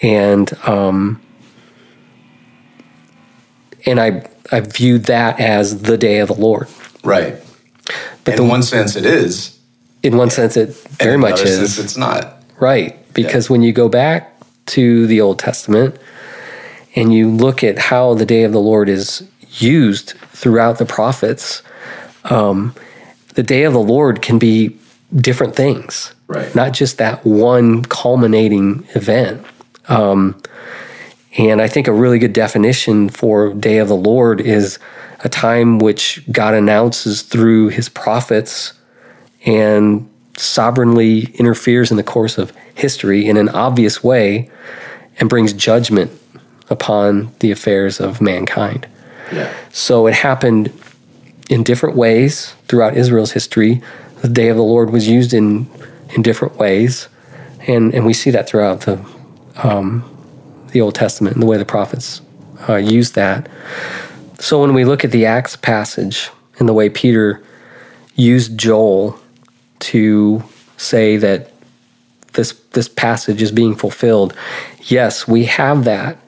and 0.00 0.52
um, 0.66 1.20
and 3.84 4.00
I 4.00 4.26
I 4.50 4.60
viewed 4.60 5.04
that 5.04 5.38
as 5.38 5.82
the 5.82 5.98
day 5.98 6.20
of 6.20 6.28
the 6.28 6.34
Lord. 6.34 6.68
Right. 7.04 7.36
But 8.24 8.38
in 8.38 8.44
the, 8.44 8.48
one 8.48 8.62
sense, 8.62 8.96
it 8.96 9.04
is. 9.04 9.58
In 10.02 10.16
one 10.16 10.30
sense, 10.30 10.56
it 10.56 10.74
very 11.02 11.18
much 11.18 11.40
is. 11.42 11.74
Sense, 11.74 11.78
it's 11.78 11.96
not. 11.96 12.42
Right, 12.58 12.96
because 13.12 13.48
yeah. 13.48 13.52
when 13.52 13.62
you 13.62 13.72
go 13.72 13.88
back 13.88 14.34
to 14.66 15.06
the 15.06 15.20
Old 15.20 15.38
Testament 15.38 15.96
and 16.94 17.12
you 17.12 17.30
look 17.30 17.62
at 17.62 17.78
how 17.78 18.14
the 18.14 18.26
day 18.26 18.44
of 18.44 18.52
the 18.52 18.60
Lord 18.60 18.88
is 18.88 19.28
used 19.58 20.14
throughout 20.32 20.78
the 20.78 20.86
prophets, 20.86 21.62
um, 22.24 22.74
the 23.34 23.42
day 23.42 23.64
of 23.64 23.72
the 23.72 23.78
Lord 23.80 24.22
can 24.22 24.38
be 24.38 24.76
different 25.14 25.56
things. 25.56 26.14
Right. 26.26 26.54
Not 26.54 26.72
just 26.72 26.98
that 26.98 27.24
one 27.24 27.84
culminating 27.84 28.86
event. 28.94 29.44
Um, 29.88 30.40
And 31.38 31.62
I 31.62 31.68
think 31.68 31.86
a 31.86 31.92
really 31.92 32.18
good 32.18 32.32
definition 32.32 33.08
for 33.10 33.54
day 33.54 33.78
of 33.78 33.88
the 33.88 33.96
Lord 33.96 34.40
is 34.40 34.78
a 35.22 35.28
time 35.28 35.78
which 35.78 36.22
God 36.32 36.54
announces 36.54 37.22
through 37.22 37.68
his 37.68 37.88
prophets 37.88 38.72
and 39.46 40.08
sovereignly 40.36 41.26
interferes 41.34 41.90
in 41.90 41.96
the 41.96 42.02
course 42.02 42.38
of 42.38 42.52
history 42.74 43.28
in 43.28 43.36
an 43.36 43.48
obvious 43.50 44.02
way 44.02 44.50
and 45.20 45.28
brings 45.28 45.52
judgment 45.52 46.10
upon 46.70 47.32
the 47.40 47.50
affairs 47.50 48.00
of 48.00 48.20
mankind. 48.20 48.86
Yeah. 49.32 49.54
So 49.72 50.06
it 50.06 50.14
happened 50.14 50.72
in 51.48 51.62
different 51.62 51.96
ways 51.96 52.54
throughout 52.66 52.96
Israel's 52.96 53.32
history. 53.32 53.82
The 54.22 54.28
day 54.28 54.48
of 54.48 54.56
the 54.56 54.62
Lord 54.62 54.90
was 54.90 55.08
used 55.08 55.32
in 55.32 55.68
in 56.14 56.22
different 56.22 56.56
ways, 56.56 57.08
and 57.66 57.94
and 57.94 58.06
we 58.06 58.12
see 58.12 58.30
that 58.30 58.48
throughout 58.48 58.82
the 58.82 58.98
um, 59.62 60.04
the 60.72 60.80
Old 60.80 60.94
Testament 60.94 61.34
and 61.34 61.42
the 61.42 61.46
way 61.46 61.56
the 61.56 61.64
prophets 61.64 62.20
uh, 62.68 62.76
use 62.76 63.12
that. 63.12 63.48
So 64.38 64.60
when 64.60 64.74
we 64.74 64.84
look 64.84 65.04
at 65.04 65.10
the 65.10 65.26
Acts 65.26 65.56
passage 65.56 66.30
and 66.58 66.68
the 66.68 66.72
way 66.72 66.88
Peter 66.88 67.42
used 68.14 68.58
Joel 68.58 69.18
to 69.80 70.42
say 70.76 71.16
that 71.16 71.50
this 72.34 72.52
this 72.72 72.88
passage 72.88 73.42
is 73.42 73.52
being 73.52 73.74
fulfilled, 73.74 74.34
yes, 74.82 75.26
we 75.26 75.44
have 75.44 75.84
that 75.84 76.18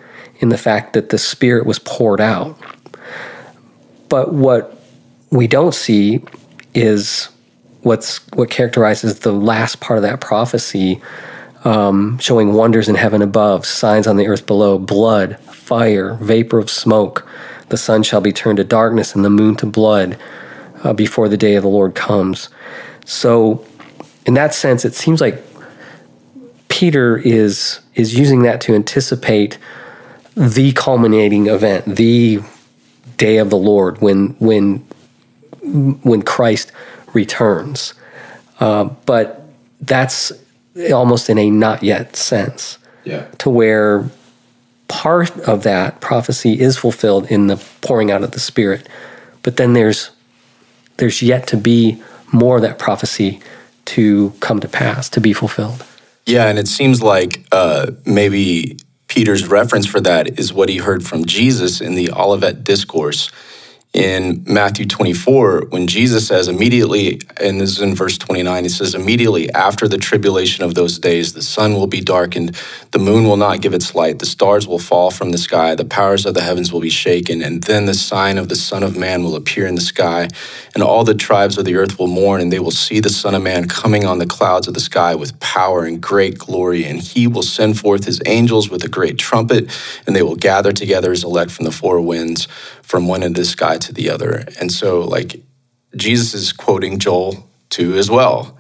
in 0.41 0.49
the 0.49 0.59
fact 0.59 0.95
that 0.95 1.11
the 1.11 1.19
Spirit 1.19 1.67
was 1.67 1.79
poured 1.79 2.21
out. 2.21 2.59
But 4.09 4.35
what 4.35 4.77
we 5.31 5.47
don't 5.47 5.75
see 5.75 6.25
is 6.75 7.29
what's 7.83 8.27
what 8.33 8.51
characterizes 8.51 9.21
the 9.21 9.33
last 9.33 9.81
part 9.81 9.99
of 9.99 10.03
that 10.03 10.21
prophecy, 10.21 11.01
um, 11.65 12.19
showing 12.19 12.53
wonders 12.53 12.89
in 12.89 12.95
heaven 12.95 13.23
above, 13.23 13.65
signs 13.65 14.07
on 14.07 14.17
the 14.17 14.27
earth 14.27 14.47
below, 14.47 14.79
blood, 14.79 15.39
fire, 15.41 16.15
vapor 16.15 16.59
of 16.59 16.71
smoke. 16.71 17.27
The 17.69 17.77
sun 17.77 18.03
shall 18.03 18.21
be 18.21 18.33
turned 18.33 18.57
to 18.57 18.65
darkness 18.65 19.15
and 19.15 19.25
the 19.25 19.31
moon 19.31 19.55
to 19.57 19.67
blood 19.67 20.19
uh, 20.83 20.93
before 20.93 21.29
the 21.29 21.37
day 21.37 21.55
of 21.55 21.63
the 21.63 21.69
Lord 21.69 21.95
comes. 21.95 22.49
So, 23.05 23.65
in 24.27 24.35
that 24.35 24.55
sense, 24.55 24.85
it 24.85 24.95
seems 24.95 25.21
like 25.21 25.43
Peter 26.69 27.19
is 27.19 27.81
is 27.95 28.19
using 28.19 28.43
that 28.43 28.61
to 28.63 28.75
anticipate 28.75 29.59
the 30.35 30.73
culminating 30.73 31.47
event, 31.47 31.85
the 31.85 32.41
day 33.17 33.39
of 33.39 33.51
the 33.51 33.57
Lord, 33.57 34.01
when 34.01 34.29
when 34.39 34.79
when 36.03 36.23
Christ 36.23 36.73
returns. 37.13 37.95
Uh, 38.59 38.85
but 39.07 39.49
that's 39.81 40.33
almost 40.93 41.31
in 41.31 41.39
a 41.39 41.51
not 41.51 41.83
yet 41.83 42.17
sense. 42.17 42.79
Yeah. 43.05 43.27
To 43.39 43.51
where 43.51 44.11
part 44.89 45.37
of 45.41 45.63
that 45.63 46.01
prophecy 46.01 46.61
is 46.61 46.77
fulfilled 46.77 47.27
in 47.31 47.47
the 47.47 47.57
pouring 47.81 48.11
out 48.11 48.23
of 48.23 48.33
the 48.33 48.41
Spirit, 48.41 48.89
but 49.43 49.57
then 49.57 49.73
there's 49.73 50.11
there's 50.97 51.23
yet 51.23 51.47
to 51.49 51.57
be 51.57 52.03
more 52.33 52.57
of 52.57 52.63
that 52.63 52.79
prophecy 52.79 53.41
to 53.87 54.31
come 54.41 54.61
to 54.61 54.69
pass, 54.69 55.09
to 55.11 55.21
be 55.21 55.33
fulfilled. 55.33 55.85
Yeah, 56.27 56.47
and 56.49 56.59
it 56.59 56.69
seems 56.69 57.03
like 57.03 57.45
uh, 57.51 57.91
maybe 58.05 58.79
Peter's 59.11 59.49
reference 59.49 59.87
for 59.87 60.01
that 60.01 60.39
is 60.39 60.53
what 60.53 60.69
he 60.69 60.77
heard 60.77 61.05
from 61.05 61.25
Jesus 61.25 61.81
in 61.81 61.97
the 61.97 62.13
Olivet 62.13 62.63
Discourse 62.63 63.29
in 63.93 64.45
Matthew 64.47 64.87
24 64.87 65.67
when 65.71 65.89
Jesus 65.89 66.29
says 66.29 66.47
immediately, 66.47 67.21
and 67.39 67.61
this 67.61 67.71
is 67.71 67.81
in 67.81 67.97
verse 67.97 68.17
29, 68.19 68.63
he 68.63 68.69
says, 68.69 68.95
immediately 68.95 69.51
after 69.51 69.89
the 69.89 69.99
tribulation 69.99 70.63
of 70.63 70.77
those 70.77 71.01
days, 71.01 71.33
the 71.33 71.43
sun 71.43 71.75
will 71.75 71.89
be 71.89 72.01
darkened, 72.01 72.57
the 72.93 73.01
moon 73.01 73.25
will 73.25 73.37
not 73.37 73.61
give 73.61 73.75
its 73.75 73.93
light, 73.93 74.21
the 74.21 74.27
stars 74.27 74.69
will 74.69 74.79
fall 74.79 75.11
from 75.11 75.33
the 75.33 75.39
sky, 75.39 75.75
the 75.75 75.85
powers 75.85 76.25
of 76.25 76.35
the 76.35 76.43
heavens 76.43 76.73
will 76.73 76.81
be 76.81 76.89
shaken, 76.89 77.43
and 77.43 77.65
then 77.65 77.87
the 77.87 77.95
sign 77.95 78.39
of 78.39 78.49
the 78.49 78.55
Son 78.55 78.85
of 78.85 78.97
Man 78.97 79.25
will 79.25 79.35
appear 79.35 79.67
in 79.67 79.75
the 79.75 79.81
sky, 79.81 80.29
and 80.73 80.85
all 80.85 81.03
the 81.03 81.13
tribes 81.15 81.59
of 81.59 81.65
the 81.65 81.75
earth 81.75 81.99
will 81.99 82.07
mourn, 82.07 82.41
and 82.41 82.53
they 82.53 82.61
will 82.61 82.71
see 82.71 83.01
the 83.01 83.11
Son 83.11 83.35
of 83.35 83.43
Man 83.43 83.67
coming 83.67 84.05
on 84.05 84.19
the 84.21 84.27
clouds 84.27 84.69
of 84.69 84.75
the 84.75 84.81
sky 84.81 85.17
with 85.17 85.39
power 85.41 85.85
and 85.85 86.01
great 86.01 86.39
glory, 86.39 86.85
and 86.85 87.01
he 87.01 87.27
will 87.27 87.43
send 87.43 87.77
forth 87.77 88.05
his 88.05 88.21
angels 88.27 88.71
with 88.71 88.85
a 88.85 88.89
great 88.89 89.19
trumpet, 89.19 89.69
and 90.07 90.15
they 90.15 90.23
will 90.23 90.37
gather 90.37 90.73
together 90.73 91.11
his 91.11 91.25
elect 91.25 91.51
from 91.51 91.65
the 91.65 91.73
four 91.73 92.01
winds 92.01 92.47
from 92.91 93.07
one 93.07 93.23
of 93.23 93.35
the 93.35 93.45
sky 93.45 93.79
to 93.79 93.93
the 93.93 94.11
other. 94.11 94.45
And 94.61 94.73
so, 94.73 95.03
like, 95.03 95.41
Jesus 95.95 96.35
is 96.35 96.53
quoting 96.53 96.99
Joel 96.99 97.49
too 97.69 97.95
as 97.95 98.11
well. 98.11 98.59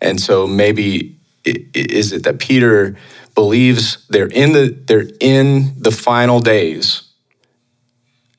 And 0.00 0.20
so 0.20 0.46
maybe 0.46 1.18
is 1.44 2.12
it 2.12 2.22
that 2.22 2.38
Peter 2.38 2.96
believes 3.34 4.06
they're 4.08 4.28
in 4.28 4.52
the 4.52 4.68
they're 4.86 5.08
in 5.18 5.74
the 5.76 5.90
final 5.90 6.38
days, 6.38 7.02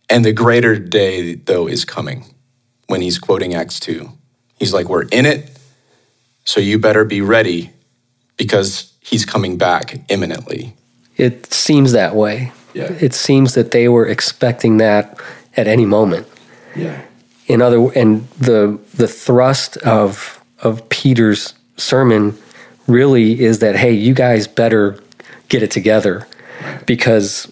and 0.10 0.24
the 0.24 0.32
greater 0.32 0.80
day 0.80 1.36
though 1.36 1.68
is 1.68 1.84
coming 1.84 2.24
when 2.88 3.02
he's 3.02 3.20
quoting 3.20 3.54
Acts 3.54 3.82
two. 3.82 4.10
He's 4.58 4.74
like, 4.74 4.88
we're 4.88 5.10
in 5.12 5.26
it, 5.26 5.52
so 6.46 6.62
you 6.62 6.80
better 6.80 7.04
be 7.04 7.20
ready 7.20 7.72
because 8.38 8.94
he's 9.02 9.26
coming 9.26 9.58
back 9.58 10.06
imminently. 10.08 10.74
It 11.18 11.52
seems 11.54 11.92
that 11.92 12.16
way. 12.16 12.54
Yeah. 12.76 12.92
It 13.00 13.14
seems 13.14 13.54
that 13.54 13.72
they 13.72 13.88
were 13.88 14.06
expecting 14.06 14.78
that 14.78 15.18
at 15.56 15.68
any 15.68 15.86
moment. 15.86 16.28
Yeah. 16.76 17.02
In 17.48 17.62
other 17.62 17.90
and 17.96 18.28
the 18.32 18.78
the 18.94 19.08
thrust 19.08 19.78
of 19.78 20.44
of 20.62 20.88
Peter's 20.90 21.54
sermon 21.78 22.38
really 22.88 23.42
is 23.42 23.60
that 23.60 23.76
hey, 23.76 23.94
you 23.94 24.14
guys 24.14 24.48
better 24.48 25.00
get 25.48 25.64
it 25.64 25.72
together 25.72 26.28
because 26.86 27.52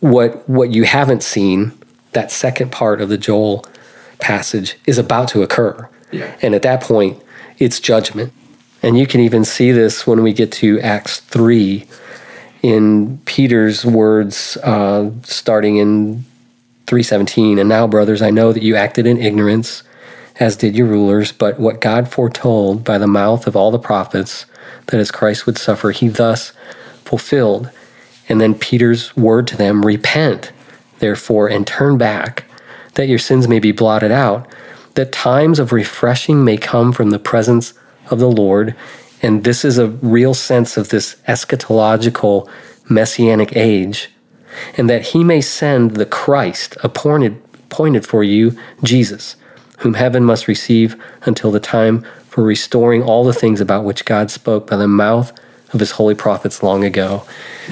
what 0.00 0.48
what 0.48 0.70
you 0.70 0.84
haven't 0.84 1.22
seen 1.22 1.72
that 2.12 2.30
second 2.30 2.72
part 2.72 3.02
of 3.02 3.10
the 3.10 3.18
Joel 3.18 3.66
passage 4.20 4.78
is 4.86 4.96
about 4.96 5.28
to 5.28 5.42
occur. 5.42 5.86
Yeah. 6.10 6.34
And 6.40 6.54
at 6.54 6.62
that 6.62 6.80
point, 6.80 7.22
it's 7.58 7.78
judgment. 7.78 8.32
And 8.82 8.98
you 8.98 9.06
can 9.06 9.20
even 9.20 9.44
see 9.44 9.70
this 9.72 10.06
when 10.06 10.22
we 10.22 10.32
get 10.32 10.50
to 10.52 10.80
Acts 10.80 11.20
3 11.20 11.86
in 12.62 13.18
Peter's 13.24 13.84
words, 13.84 14.56
uh, 14.58 15.10
starting 15.22 15.76
in 15.76 16.24
317. 16.86 17.58
And 17.58 17.68
now, 17.68 17.86
brothers, 17.86 18.22
I 18.22 18.30
know 18.30 18.52
that 18.52 18.62
you 18.62 18.76
acted 18.76 19.06
in 19.06 19.18
ignorance, 19.18 19.82
as 20.38 20.56
did 20.56 20.76
your 20.76 20.86
rulers, 20.86 21.32
but 21.32 21.58
what 21.58 21.80
God 21.80 22.08
foretold 22.08 22.84
by 22.84 22.98
the 22.98 23.06
mouth 23.06 23.46
of 23.46 23.56
all 23.56 23.70
the 23.70 23.78
prophets, 23.78 24.46
that 24.86 25.00
as 25.00 25.10
Christ 25.10 25.46
would 25.46 25.58
suffer, 25.58 25.90
he 25.90 26.08
thus 26.08 26.52
fulfilled. 27.04 27.70
And 28.28 28.40
then 28.40 28.54
Peter's 28.54 29.16
word 29.16 29.46
to 29.48 29.56
them 29.56 29.84
repent, 29.84 30.52
therefore, 30.98 31.48
and 31.48 31.66
turn 31.66 31.98
back, 31.98 32.44
that 32.94 33.08
your 33.08 33.18
sins 33.18 33.48
may 33.48 33.58
be 33.58 33.72
blotted 33.72 34.10
out, 34.10 34.48
that 34.94 35.12
times 35.12 35.58
of 35.58 35.72
refreshing 35.72 36.44
may 36.44 36.56
come 36.56 36.92
from 36.92 37.10
the 37.10 37.18
presence 37.18 37.74
of 38.10 38.18
the 38.18 38.30
Lord. 38.30 38.74
And 39.22 39.44
this 39.44 39.64
is 39.64 39.78
a 39.78 39.88
real 39.88 40.34
sense 40.34 40.76
of 40.76 40.88
this 40.90 41.16
eschatological 41.26 42.48
messianic 42.88 43.56
age, 43.56 44.10
and 44.76 44.88
that 44.90 45.08
he 45.08 45.24
may 45.24 45.40
send 45.40 45.92
the 45.92 46.06
Christ 46.06 46.76
appointed, 46.82 47.40
appointed 47.54 48.06
for 48.06 48.22
you, 48.22 48.56
Jesus, 48.82 49.36
whom 49.78 49.94
heaven 49.94 50.24
must 50.24 50.48
receive 50.48 50.96
until 51.22 51.50
the 51.50 51.60
time 51.60 52.04
for 52.28 52.42
restoring 52.44 53.02
all 53.02 53.24
the 53.24 53.32
things 53.32 53.60
about 53.60 53.84
which 53.84 54.04
God 54.04 54.30
spoke 54.30 54.66
by 54.68 54.76
the 54.76 54.88
mouth 54.88 55.32
of 55.72 55.80
his 55.80 55.92
holy 55.92 56.14
prophets 56.14 56.62
long 56.62 56.84
ago. 56.84 57.24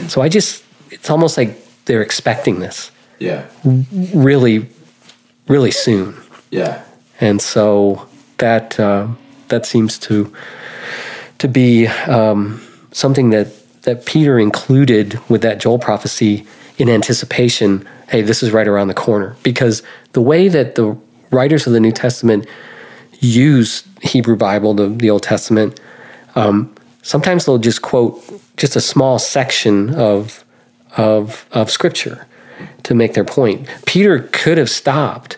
So 0.09 0.21
I 0.23 0.29
just, 0.29 0.65
it's 0.91 1.11
almost 1.11 1.37
like 1.37 1.61
they're 1.85 2.03
expecting 2.03 2.59
this 2.61 2.91
Yeah. 3.19 3.45
really, 4.15 4.69
really 5.49 5.71
soon. 5.71 6.17
Yeah. 6.51 6.83
And 7.21 7.41
so 7.41 8.09
that 8.39 8.79
uh, 8.81 9.07
that 9.49 9.67
seems 9.67 9.99
to 10.01 10.33
to 11.45 11.49
be 11.49 11.87
um, 11.87 12.59
something 12.93 13.29
that 13.29 13.49
that 13.83 14.07
Peter 14.07 14.39
included 14.39 15.21
with 15.29 15.43
that 15.43 15.61
Joel 15.61 15.79
prophecy 15.79 16.47
in 16.79 16.89
anticipation. 16.89 17.87
Hey, 18.09 18.23
this 18.23 18.43
is 18.43 18.51
right 18.51 18.67
around 18.67 18.89
the 18.89 18.95
corner 18.95 19.37
because 19.43 19.83
the 20.13 20.23
way 20.23 20.49
that 20.49 20.75
the 20.75 20.97
writers 21.31 21.67
of 21.67 21.75
the 21.75 21.81
New 21.81 21.93
Testament 21.93 22.47
use 23.21 23.85
Hebrew 24.01 24.37
Bible, 24.37 24.73
the, 24.73 24.89
the 24.89 25.11
Old 25.11 25.23
Testament, 25.23 25.79
um, 26.35 26.75
sometimes 27.03 27.45
they'll 27.45 27.59
just 27.59 27.83
quote 27.83 28.25
just 28.57 28.75
a 28.75 28.81
small 28.81 29.19
section 29.19 29.95
of 29.97 30.47
of 30.97 31.47
of 31.53 31.71
Scripture 31.71 32.27
to 32.85 32.95
make 32.95 33.13
their 33.13 33.25
point. 33.25 33.69
Peter 33.85 34.31
could 34.33 34.57
have 34.57 34.71
stopped 34.71 35.37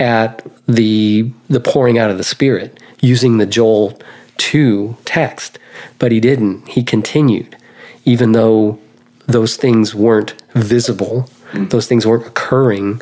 at 0.00 0.44
the 0.66 1.30
the 1.48 1.60
pouring 1.60 1.96
out 1.96 2.10
of 2.10 2.18
the 2.18 2.24
Spirit 2.24 2.80
using 3.00 3.38
the 3.38 3.46
Joel 3.46 3.96
2 4.38 4.96
text, 5.04 5.58
but 5.98 6.12
he 6.12 6.20
didn't. 6.20 6.68
He 6.68 6.82
continued, 6.82 7.56
even 8.04 8.32
though 8.32 8.78
those 9.26 9.56
things 9.56 9.94
weren't 9.94 10.34
visible, 10.52 11.28
those 11.52 11.86
things 11.86 12.06
weren't 12.06 12.26
occurring, 12.26 13.00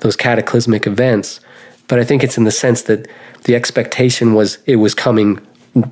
those 0.00 0.16
cataclysmic 0.16 0.86
events. 0.86 1.40
But 1.88 1.98
I 1.98 2.04
think 2.04 2.22
it's 2.24 2.38
in 2.38 2.44
the 2.44 2.50
sense 2.50 2.82
that 2.82 3.08
the 3.44 3.54
expectation 3.54 4.34
was 4.34 4.58
it 4.66 4.76
was 4.76 4.94
coming 4.94 5.44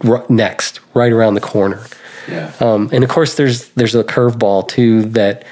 r- 0.04 0.24
next, 0.28 0.80
right 0.94 1.12
around 1.12 1.34
the 1.34 1.40
corner. 1.40 1.84
Yeah. 2.28 2.52
Um, 2.60 2.90
and 2.92 3.04
of 3.04 3.10
course, 3.10 3.36
there's 3.36 3.68
there's 3.70 3.94
a 3.94 4.04
curveball 4.04 4.68
too 4.68 5.04
that 5.10 5.44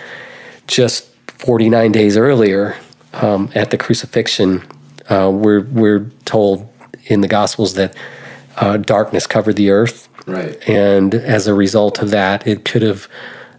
just 0.67 1.09
49 1.29 1.93
days 1.93 2.17
earlier 2.17 2.77
um, 3.15 3.51
at 3.55 3.71
the 3.71 3.79
crucifixion, 3.79 4.63
uh, 5.09 5.31
we're 5.33 5.63
we're 5.63 6.11
told 6.25 6.69
in 7.05 7.21
the 7.21 7.29
Gospels 7.29 7.75
that 7.75 7.95
uh, 8.57 8.77
darkness 8.79 9.27
covered 9.27 9.57
the 9.57 9.71
earth, 9.71 10.09
Right. 10.27 10.57
and 10.69 11.15
as 11.15 11.47
a 11.47 11.55
result 11.55 12.01
of 12.01 12.11
that, 12.11 12.47
it 12.47 12.65
could 12.65 12.83
have 12.83 13.09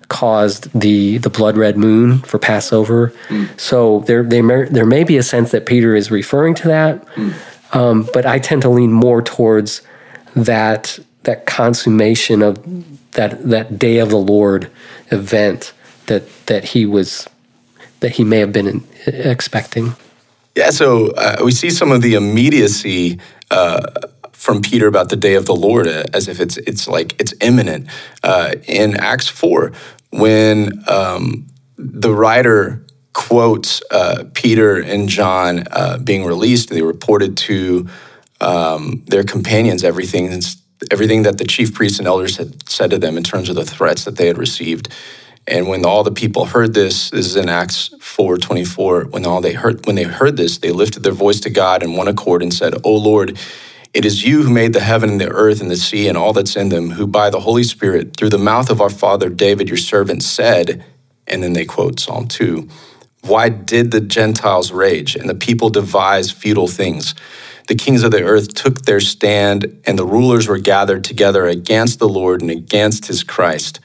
caused 0.10 0.70
the 0.80 1.18
the 1.18 1.30
blood 1.30 1.58
red 1.58 1.78
moon 1.78 2.20
for 2.20 2.40
Passover. 2.40 3.12
So 3.58 4.00
there 4.08 4.24
there 4.24 4.44
may, 4.44 4.64
there 4.70 4.86
may 4.86 5.04
be 5.04 5.18
a 5.18 5.24
sense 5.24 5.52
that 5.52 5.66
Peter 5.66 5.96
is 5.96 6.10
referring 6.12 6.56
to 6.56 6.68
that, 6.70 7.06
um, 7.74 8.08
but 8.14 8.26
I 8.26 8.40
tend 8.40 8.62
to 8.64 8.70
lean 8.70 8.92
more 8.92 9.22
towards 9.22 9.82
that 10.36 11.00
that 11.24 11.46
consummation 11.46 12.42
of 12.42 12.58
that 13.14 13.50
that 13.50 13.78
day 13.80 13.98
of 14.00 14.10
the 14.10 14.18
Lord 14.18 14.70
event 15.12 15.74
that 16.06 16.24
that 16.46 16.64
he 16.64 16.86
was 16.86 17.28
that 18.00 18.12
he 18.14 18.24
may 18.24 18.40
have 18.40 18.54
been 18.54 18.84
expecting. 19.08 19.94
Yeah, 20.56 20.70
so 20.72 21.12
uh, 21.12 21.38
we 21.44 21.52
see 21.52 21.70
some 21.70 21.92
of 21.92 22.02
the 22.02 22.16
immediacy 22.16 23.20
uh, 23.52 23.82
from 24.38 24.62
Peter 24.62 24.88
about 24.88 25.10
the 25.10 25.16
day 25.16 25.34
of 25.34 25.48
the 25.48 25.56
Lord 25.56 25.88
uh, 25.88 26.04
as 26.14 26.28
if 26.28 26.40
it's 26.40 26.58
it's 26.58 26.88
like 26.88 27.20
it's 27.20 27.34
imminent. 27.42 27.88
Uh, 28.24 28.54
in 28.68 28.96
Acts 28.96 29.28
four, 29.28 29.72
when 30.12 30.84
um, 30.88 31.48
the 31.76 32.14
writer 32.14 32.86
quotes 33.14 33.82
uh, 33.90 34.26
Peter 34.36 34.78
and 34.78 35.10
John 35.10 35.64
uh, 35.72 35.98
being 35.98 36.24
released, 36.24 36.70
they 36.70 36.84
reported 36.84 37.36
to 37.38 37.90
um, 38.40 39.04
their 39.08 39.24
companions 39.24 39.84
everything 39.84 40.40
everything 40.92 41.24
that 41.24 41.40
the 41.40 41.46
chief 41.46 41.74
priests 41.74 41.98
and 41.98 42.08
elders 42.08 42.38
had 42.38 42.70
said 42.70 42.92
to 42.92 43.00
them 43.00 43.18
in 43.18 43.24
terms 43.24 43.50
of 43.50 43.56
the 43.56 43.66
threats 43.66 44.06
that 44.06 44.18
they 44.18 44.28
had 44.28 44.38
received. 44.38 44.88
And 45.48 45.68
when 45.68 45.84
all 45.84 46.04
the 46.04 46.12
people 46.12 46.46
heard 46.46 46.76
this, 46.76 47.10
this 47.10 47.26
is 47.26 47.36
in 47.36 47.50
Acts 47.50 47.90
4:24, 48.00 49.10
when 49.10 49.26
all 49.26 49.42
they 49.42 49.54
heard 49.54 49.86
when 49.88 49.96
they 49.96 50.04
heard 50.04 50.38
this, 50.38 50.60
they 50.60 50.72
lifted 50.72 51.02
their 51.02 51.12
voice 51.26 51.40
to 51.40 51.50
God 51.50 51.82
in 51.82 51.94
one 51.94 52.08
accord 52.08 52.44
and 52.44 52.54
said, 52.54 52.76
"O 52.84 52.94
Lord, 52.94 53.36
it 53.94 54.06
is 54.06 54.24
you 54.24 54.44
who 54.44 54.50
made 54.50 54.74
the 54.74 54.82
heaven 54.82 55.10
and 55.10 55.22
the 55.22 55.30
earth 55.30 55.62
and 55.62 55.72
the 55.72 55.78
sea 55.78 56.08
and 56.08 56.18
all 56.18 56.34
that's 56.34 56.56
in 56.56 56.70
them, 56.70 56.92
who 56.92 57.08
by 57.08 57.30
the 57.30 57.40
Holy 57.40 57.64
Spirit, 57.64 58.16
through 58.16 58.30
the 58.30 58.38
mouth 58.38 58.70
of 58.70 58.82
our 58.82 58.90
father 58.90 59.30
David, 59.30 59.70
your 59.70 59.78
servant, 59.78 60.24
said, 60.24 60.84
and 61.28 61.44
then 61.44 61.54
they 61.54 61.66
quote 61.66 62.00
Psalm 62.00 62.28
2, 62.28 62.68
Why 63.24 63.50
did 63.50 63.92
the 63.92 64.02
Gentiles 64.02 64.72
rage 64.72 65.16
and 65.16 65.30
the 65.30 65.36
people 65.36 65.70
devise 65.70 66.32
futile 66.32 66.68
things? 66.68 67.16
The 67.68 67.76
kings 67.76 68.04
of 68.04 68.12
the 68.12 68.24
earth 68.24 68.54
took 68.54 68.84
their 68.84 69.02
stand, 69.02 69.82
and 69.86 70.00
the 70.00 70.06
rulers 70.06 70.48
were 70.48 70.58
gathered 70.58 71.04
together 71.04 71.48
against 71.48 72.00
the 72.00 72.08
Lord 72.08 72.42
and 72.42 72.50
against 72.50 73.08
his 73.08 73.24
Christ. 73.24 73.82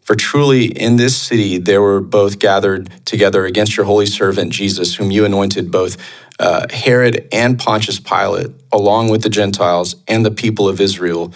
For 0.00 0.14
truly 0.14 0.64
in 0.64 0.96
this 0.96 1.14
city 1.14 1.58
there 1.58 1.82
were 1.82 2.00
both 2.00 2.38
gathered 2.38 2.88
together 3.04 3.44
against 3.44 3.76
your 3.76 3.84
holy 3.84 4.06
servant 4.06 4.54
Jesus, 4.54 4.94
whom 4.94 5.10
you 5.10 5.26
anointed 5.26 5.70
both 5.70 5.98
uh, 6.38 6.66
Herod 6.70 7.28
and 7.32 7.58
Pontius 7.58 7.98
Pilate, 8.00 8.50
along 8.72 9.08
with 9.08 9.22
the 9.22 9.28
Gentiles 9.28 9.96
and 10.06 10.24
the 10.24 10.30
people 10.30 10.68
of 10.68 10.80
Israel, 10.80 11.32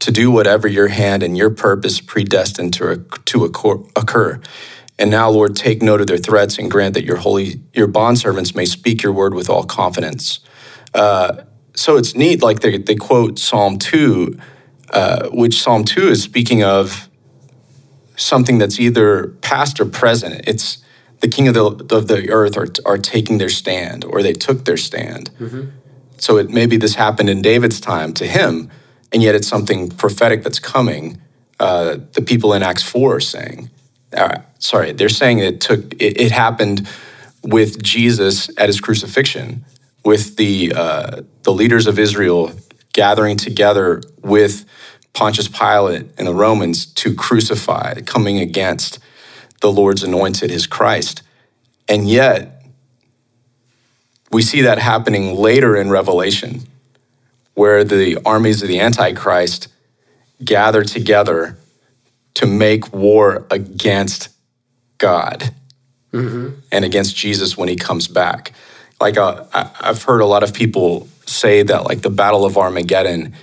to 0.00 0.10
do 0.10 0.30
whatever 0.30 0.66
your 0.66 0.88
hand 0.88 1.22
and 1.22 1.36
your 1.36 1.50
purpose 1.50 2.00
predestined 2.00 2.72
to, 2.74 3.04
to 3.26 3.44
occur. 3.44 4.40
And 4.98 5.10
now, 5.10 5.30
Lord, 5.30 5.56
take 5.56 5.82
note 5.82 6.00
of 6.00 6.08
their 6.08 6.18
threats 6.18 6.58
and 6.58 6.70
grant 6.70 6.94
that 6.94 7.04
your 7.04 7.16
holy, 7.16 7.60
your 7.72 7.88
bondservants 7.88 8.54
may 8.54 8.66
speak 8.66 9.02
your 9.02 9.12
word 9.12 9.34
with 9.34 9.48
all 9.48 9.64
confidence. 9.64 10.40
Uh, 10.94 11.42
so 11.74 11.96
it's 11.96 12.14
neat, 12.14 12.42
like 12.42 12.60
they, 12.60 12.78
they 12.78 12.96
quote 12.96 13.38
Psalm 13.38 13.78
2, 13.78 14.38
uh, 14.90 15.28
which 15.30 15.62
Psalm 15.62 15.84
2 15.84 16.08
is 16.08 16.22
speaking 16.22 16.62
of 16.62 17.08
something 18.16 18.58
that's 18.58 18.78
either 18.78 19.28
past 19.40 19.80
or 19.80 19.86
present. 19.86 20.42
It's 20.46 20.78
the 21.20 21.28
king 21.28 21.48
of 21.48 21.54
the, 21.54 21.64
of 21.96 22.08
the 22.08 22.30
earth 22.30 22.56
are, 22.56 22.68
are 22.84 22.98
taking 22.98 23.38
their 23.38 23.48
stand 23.48 24.04
or 24.04 24.22
they 24.22 24.32
took 24.32 24.64
their 24.64 24.76
stand. 24.76 25.30
Mm-hmm. 25.38 25.70
So 26.18 26.36
it, 26.38 26.50
maybe 26.50 26.76
this 26.76 26.94
happened 26.94 27.30
in 27.30 27.42
David's 27.42 27.80
time 27.80 28.12
to 28.14 28.26
him, 28.26 28.70
and 29.12 29.22
yet 29.22 29.34
it's 29.34 29.48
something 29.48 29.88
prophetic 29.90 30.42
that's 30.42 30.58
coming. 30.58 31.20
Uh, 31.58 31.98
the 32.12 32.22
people 32.22 32.52
in 32.52 32.62
Acts 32.62 32.82
4 32.82 33.16
are 33.16 33.20
saying, 33.20 33.70
uh, 34.14 34.38
sorry, 34.58 34.92
they're 34.92 35.08
saying 35.08 35.38
it 35.38 35.60
took, 35.60 35.94
it, 35.94 36.20
it, 36.20 36.32
happened 36.32 36.88
with 37.42 37.82
Jesus 37.82 38.50
at 38.58 38.68
his 38.68 38.80
crucifixion, 38.80 39.64
with 40.04 40.36
the, 40.36 40.72
uh, 40.74 41.22
the 41.42 41.52
leaders 41.52 41.86
of 41.86 41.98
Israel 41.98 42.52
gathering 42.92 43.36
together 43.36 44.02
with 44.22 44.64
Pontius 45.12 45.48
Pilate 45.48 46.06
and 46.18 46.26
the 46.26 46.34
Romans 46.34 46.86
to 46.86 47.14
crucify, 47.14 48.00
coming 48.02 48.38
against 48.38 48.98
the 49.60 49.70
Lord's 49.70 50.02
anointed, 50.02 50.50
his 50.50 50.66
Christ. 50.66 51.22
And 51.88 52.08
yet, 52.08 52.64
we 54.30 54.42
see 54.42 54.62
that 54.62 54.78
happening 54.78 55.34
later 55.36 55.76
in 55.76 55.90
Revelation, 55.90 56.62
where 57.54 57.84
the 57.84 58.18
armies 58.24 58.62
of 58.62 58.68
the 58.68 58.80
Antichrist 58.80 59.68
gather 60.44 60.84
together 60.84 61.58
to 62.34 62.46
make 62.46 62.92
war 62.92 63.46
against 63.50 64.28
God 64.98 65.52
mm-hmm. 66.12 66.60
and 66.70 66.84
against 66.84 67.16
Jesus 67.16 67.56
when 67.56 67.68
he 67.68 67.76
comes 67.76 68.08
back. 68.08 68.52
Like, 69.00 69.16
uh, 69.16 69.44
I've 69.52 70.02
heard 70.02 70.20
a 70.20 70.26
lot 70.26 70.42
of 70.42 70.54
people 70.54 71.08
say 71.26 71.62
that, 71.64 71.84
like, 71.84 72.02
the 72.02 72.10
Battle 72.10 72.44
of 72.44 72.56
Armageddon 72.56 73.34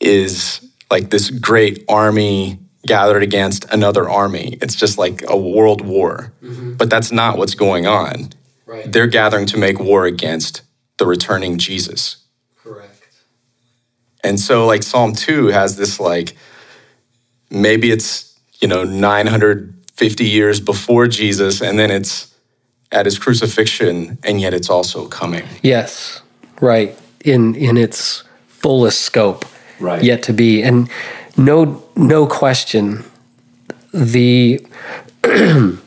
is 0.00 0.66
like 0.90 1.10
this 1.10 1.30
great 1.30 1.84
army 1.88 2.58
gathered 2.86 3.22
against 3.22 3.64
another 3.72 4.08
army. 4.08 4.58
It's 4.60 4.74
just 4.74 4.98
like 4.98 5.22
a 5.28 5.36
world 5.36 5.80
war. 5.82 6.32
Mm-hmm. 6.42 6.74
But 6.74 6.90
that's 6.90 7.12
not 7.12 7.38
what's 7.38 7.54
going 7.54 7.86
on. 7.86 8.30
Right. 8.66 8.90
They're 8.90 9.06
gathering 9.06 9.46
to 9.46 9.56
make 9.56 9.78
war 9.78 10.06
against 10.06 10.62
the 10.98 11.06
returning 11.06 11.58
Jesus. 11.58 12.16
Correct. 12.62 13.02
And 14.24 14.38
so 14.38 14.66
like 14.66 14.82
Psalm 14.82 15.14
2 15.14 15.48
has 15.48 15.76
this 15.76 16.00
like 16.00 16.36
maybe 17.50 17.90
it's, 17.90 18.38
you 18.60 18.68
know, 18.68 18.84
950 18.84 20.24
years 20.24 20.60
before 20.60 21.06
Jesus 21.06 21.60
and 21.60 21.78
then 21.78 21.90
it's 21.90 22.34
at 22.90 23.06
his 23.06 23.18
crucifixion 23.18 24.18
and 24.22 24.40
yet 24.40 24.54
it's 24.54 24.70
also 24.70 25.06
coming. 25.08 25.44
Yes. 25.62 26.22
Right. 26.60 26.98
In 27.24 27.54
in 27.54 27.76
its 27.76 28.24
fullest 28.48 29.00
scope 29.00 29.44
right. 29.80 30.02
yet 30.02 30.22
to 30.24 30.32
be. 30.32 30.62
And 30.62 30.88
no, 31.36 31.82
no 31.96 32.26
question, 32.26 33.04
the 33.92 34.64
the 35.22 35.78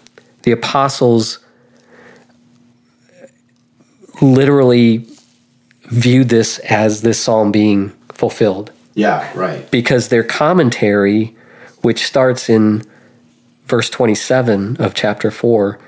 apostles 0.51 1.39
literally 4.21 5.05
viewed 5.83 6.29
this 6.29 6.59
as 6.59 7.01
this 7.01 7.19
psalm 7.19 7.51
being 7.51 7.89
fulfilled. 8.09 8.71
Yeah, 8.93 9.29
right. 9.37 9.69
Because 9.71 10.07
their 10.07 10.23
commentary, 10.23 11.35
which 11.81 12.05
starts 12.05 12.49
in 12.49 12.83
verse 13.67 13.89
27 13.89 14.77
of 14.77 14.93
chapter 14.93 15.31
4, 15.31 15.79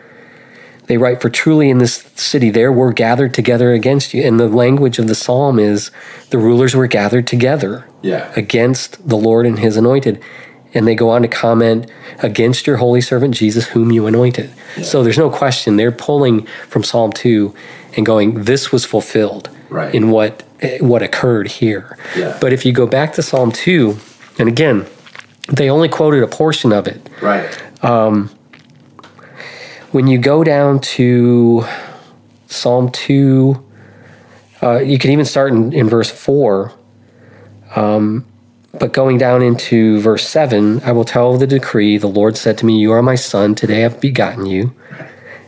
they 0.88 0.98
write, 0.98 1.22
For 1.22 1.30
truly 1.30 1.70
in 1.70 1.78
this 1.78 1.96
city 2.16 2.50
there 2.50 2.72
were 2.72 2.92
gathered 2.92 3.34
together 3.34 3.74
against 3.74 4.14
you. 4.14 4.24
And 4.24 4.40
the 4.40 4.48
language 4.48 5.00
of 5.00 5.08
the 5.08 5.16
psalm 5.16 5.60
is 5.60 5.92
the 6.30 6.38
rulers 6.38 6.76
were 6.76 6.88
gathered 6.88 7.28
together 7.28 7.88
yeah. 8.02 8.32
against 8.36 9.08
the 9.08 9.18
Lord 9.18 9.46
and 9.46 9.60
his 9.60 9.78
anointed. 9.78 10.22
And 10.74 10.88
they 10.88 10.96
go 10.96 11.10
on 11.10 11.22
to 11.22 11.28
comment 11.28 11.90
against 12.20 12.68
your 12.68 12.78
holy 12.78 13.02
servant 13.02 13.36
Jesus, 13.36 13.68
whom 13.68 13.92
you 13.92 14.08
anointed. 14.08 14.52
Yeah. 14.76 14.84
So 14.84 15.04
there's 15.04 15.18
no 15.18 15.30
question 15.30 15.76
they're 15.76 15.92
pulling 15.92 16.46
from 16.68 16.84
Psalm 16.84 17.12
2 17.12 17.54
and 17.96 18.06
going, 18.06 18.44
This 18.44 18.72
was 18.72 18.86
fulfilled 18.86 19.50
right. 19.70 19.94
in 19.94 20.10
what 20.12 20.44
what 20.80 21.04
occurred 21.04 21.48
here. 21.48 21.98
Yeah. 22.16 22.38
But 22.42 22.52
if 22.52 22.66
you 22.66 22.72
go 22.72 22.88
back 22.88 23.14
to 23.14 23.22
Psalm 23.22 23.52
2, 23.52 23.96
and 24.40 24.50
again, 24.50 24.88
they 25.52 25.70
only 25.70 25.88
quoted 25.88 26.24
a 26.24 26.28
portion 26.28 26.74
of 26.74 26.88
it. 26.88 27.10
Right. 27.22 27.84
Um, 27.84 28.32
when 29.92 30.08
you 30.08 30.18
go 30.18 30.44
down 30.44 30.80
to 30.80 31.66
Psalm 32.48 32.92
2, 32.92 33.66
uh, 34.62 34.80
you 34.80 34.98
can 34.98 35.12
even 35.12 35.26
start 35.26 35.54
in, 35.54 35.72
in 35.74 35.88
verse 35.88 36.10
4. 36.10 36.74
Um, 37.76 38.26
but 38.74 38.94
going 38.94 39.18
down 39.18 39.42
into 39.42 40.00
verse 40.02 40.28
7, 40.28 40.82
I 40.84 40.92
will 40.92 41.06
tell 41.06 41.38
the 41.38 41.48
decree 41.48 41.98
the 41.98 42.08
Lord 42.08 42.38
said 42.38 42.58
to 42.60 42.66
me, 42.66 42.80
You 42.80 42.92
are 42.92 43.02
my 43.02 43.16
son, 43.16 43.56
today 43.56 43.86
I've 43.86 44.02
begotten 44.02 44.46
you. 44.46 44.74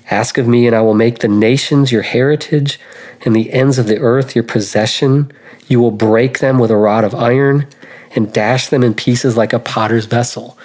Ask 0.10 0.38
of 0.38 0.48
me, 0.48 0.66
and 0.66 0.76
I 0.76 0.82
will 0.82 0.96
make 0.96 1.20
the 1.20 1.28
nations 1.28 1.92
your 1.92 2.02
heritage 2.02 2.80
and 3.22 3.36
the 3.36 3.52
ends 3.52 3.78
of 3.78 3.88
the 3.88 4.00
earth 4.00 4.36
your 4.36 4.44
possession. 4.44 5.32
You 5.68 5.80
will 5.80 5.92
break 5.92 6.40
them 6.40 6.58
with 6.58 6.72
a 6.72 6.78
rod 6.78 7.04
of 7.04 7.14
iron 7.14 7.68
and 8.16 8.34
dash 8.34 8.70
them 8.70 8.84
in 8.84 8.96
pieces 8.96 9.38
like 9.38 9.54
a 9.54 9.60
potter's 9.60 10.06
vessel. 10.06 10.58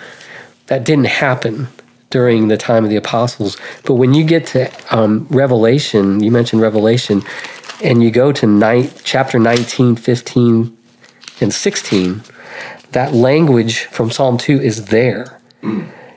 That 0.67 0.85
didn't 0.85 1.07
happen 1.07 1.69
during 2.15 2.47
the 2.47 2.57
time 2.57 2.85
of 2.85 2.91
the 2.91 2.97
apostles. 2.97 3.57
But 3.85 3.95
when 3.95 4.15
you 4.15 4.23
get 4.23 4.47
to 4.55 4.71
um, 4.97 5.27
Revelation, 5.31 6.23
you 6.23 6.31
mentioned 6.31 6.63
Revelation, 6.63 7.25
and 7.83 8.05
you 8.05 8.13
go 8.13 8.31
to 8.31 8.89
chapter 9.03 9.41
19, 9.41 9.97
15, 9.97 10.79
and 11.41 11.53
16, 11.53 12.23
that 12.93 13.13
language 13.13 13.87
from 13.87 14.13
Psalm 14.13 14.39
2 14.39 14.61
is 14.61 14.85
there. 14.85 15.41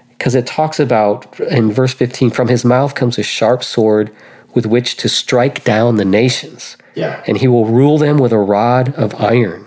Because 0.09 0.35
it 0.35 0.45
talks 0.45 0.79
about 0.79 1.39
in 1.39 1.71
verse 1.71 1.95
15, 1.95 2.29
from 2.29 2.47
his 2.47 2.63
mouth 2.63 2.93
comes 2.93 3.17
a 3.17 3.23
sharp 3.23 3.63
sword 3.63 4.15
with 4.53 4.67
which 4.67 4.97
to 4.97 5.09
strike 5.09 5.63
down 5.63 5.95
the 5.95 6.05
nations. 6.05 6.77
Yeah. 6.93 7.23
And 7.25 7.39
he 7.39 7.47
will 7.47 7.65
rule 7.65 7.97
them 7.97 8.19
with 8.19 8.31
a 8.31 8.37
rod 8.37 8.93
of 8.93 9.15
iron. 9.15 9.65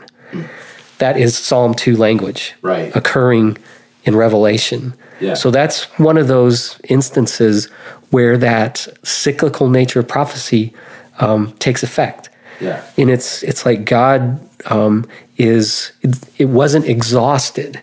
That 0.99 1.17
is 1.17 1.37
Psalm 1.37 1.75
2 1.75 1.97
language 1.97 2.55
Right. 2.63 2.95
occurring 2.95 3.59
in 4.05 4.15
Revelation. 4.15 4.95
Yeah. 5.21 5.35
So 5.35 5.51
that's 5.51 5.85
one 5.99 6.17
of 6.17 6.29
those 6.29 6.81
instances 6.85 7.67
where 8.11 8.37
that 8.39 8.89
cyclical 9.03 9.69
nature 9.69 10.01
of 10.01 10.09
prophecy 10.09 10.73
um, 11.19 11.53
takes 11.59 11.83
effect. 11.83 12.31
Yeah. 12.61 12.85
And 12.97 13.11
it's 13.11 13.43
it's 13.43 13.65
like 13.65 13.85
God 13.85 14.41
um, 14.67 15.07
is 15.37 15.93
it, 16.03 16.17
it 16.39 16.45
wasn't 16.47 16.87
exhausted 16.87 17.81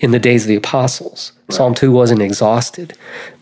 in 0.00 0.10
the 0.10 0.18
days 0.18 0.44
of 0.44 0.48
the 0.48 0.56
apostles. 0.56 1.32
Psalm 1.50 1.74
two 1.74 1.90
wasn't 1.90 2.22
exhausted, 2.22 2.96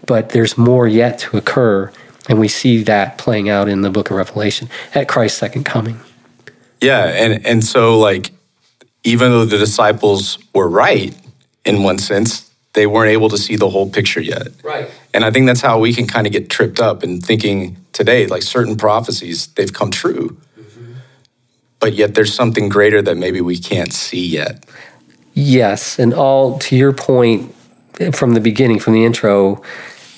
but 0.06 0.30
there's 0.30 0.56
more 0.56 0.88
yet 0.88 1.18
to 1.18 1.36
occur, 1.36 1.92
and 2.28 2.40
we 2.40 2.48
see 2.48 2.82
that 2.84 3.18
playing 3.18 3.48
out 3.50 3.68
in 3.68 3.82
the 3.82 3.90
Book 3.90 4.10
of 4.10 4.16
Revelation 4.16 4.68
at 4.94 5.08
Christ's 5.08 5.38
second 5.38 5.64
coming. 5.64 6.00
Yeah, 6.80 7.04
and 7.04 7.44
and 7.44 7.62
so 7.64 7.98
like 7.98 8.32
even 9.04 9.30
though 9.30 9.44
the 9.44 9.58
disciples 9.58 10.38
were 10.54 10.68
right 10.68 11.14
in 11.64 11.82
one 11.82 11.98
sense, 11.98 12.47
they 12.74 12.86
weren't 12.86 13.10
able 13.10 13.28
to 13.30 13.38
see 13.38 13.56
the 13.56 13.68
whole 13.68 13.88
picture 13.90 14.20
yet. 14.20 14.48
Right. 14.62 14.90
And 15.14 15.24
I 15.24 15.30
think 15.30 15.46
that's 15.46 15.60
how 15.60 15.78
we 15.78 15.92
can 15.92 16.06
kind 16.06 16.26
of 16.26 16.32
get 16.32 16.50
tripped 16.50 16.80
up 16.80 17.02
in 17.02 17.20
thinking 17.20 17.76
today 17.92 18.26
like 18.26 18.42
certain 18.42 18.76
prophecies 18.76 19.48
they've 19.48 19.72
come 19.72 19.90
true. 19.90 20.36
Mm-hmm. 20.58 20.92
But 21.80 21.94
yet 21.94 22.14
there's 22.14 22.34
something 22.34 22.68
greater 22.68 23.02
that 23.02 23.16
maybe 23.16 23.40
we 23.40 23.58
can't 23.58 23.92
see 23.92 24.26
yet. 24.26 24.64
Yes, 25.34 25.98
and 25.98 26.12
all 26.12 26.58
to 26.60 26.76
your 26.76 26.92
point 26.92 27.54
from 28.12 28.34
the 28.34 28.40
beginning, 28.40 28.78
from 28.80 28.92
the 28.92 29.04
intro, 29.04 29.62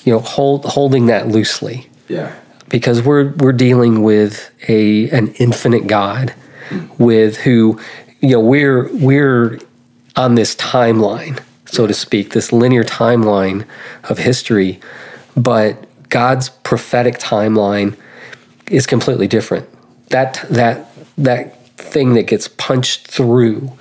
you 0.03 0.13
know, 0.13 0.19
hold, 0.19 0.65
holding 0.65 1.07
that 1.07 1.27
loosely 1.27 1.87
Yeah. 2.07 2.33
because 2.69 3.01
we're 3.03 3.31
we're 3.37 3.53
dealing 3.53 4.01
with 4.03 4.49
a 4.67 5.09
an 5.09 5.33
infinite 5.35 5.87
God, 5.87 6.33
hmm. 6.69 6.85
with 6.97 7.37
who, 7.37 7.79
you 8.19 8.29
know, 8.29 8.39
we're 8.39 8.89
we're 8.93 9.59
on 10.15 10.35
this 10.35 10.55
timeline, 10.55 11.39
so 11.71 11.87
to 11.87 11.93
speak, 11.93 12.31
this 12.31 12.51
linear 12.51 12.83
timeline 12.83 13.65
of 14.03 14.17
history, 14.17 14.79
but 15.37 15.87
God's 16.09 16.49
prophetic 16.49 17.17
timeline 17.17 17.97
is 18.69 18.85
completely 18.85 19.27
different. 19.27 19.67
That 20.09 20.45
that 20.49 20.91
that 21.17 21.67
thing 21.77 22.13
that 22.15 22.23
gets 22.23 22.49
punched 22.49 23.07
through 23.07 23.71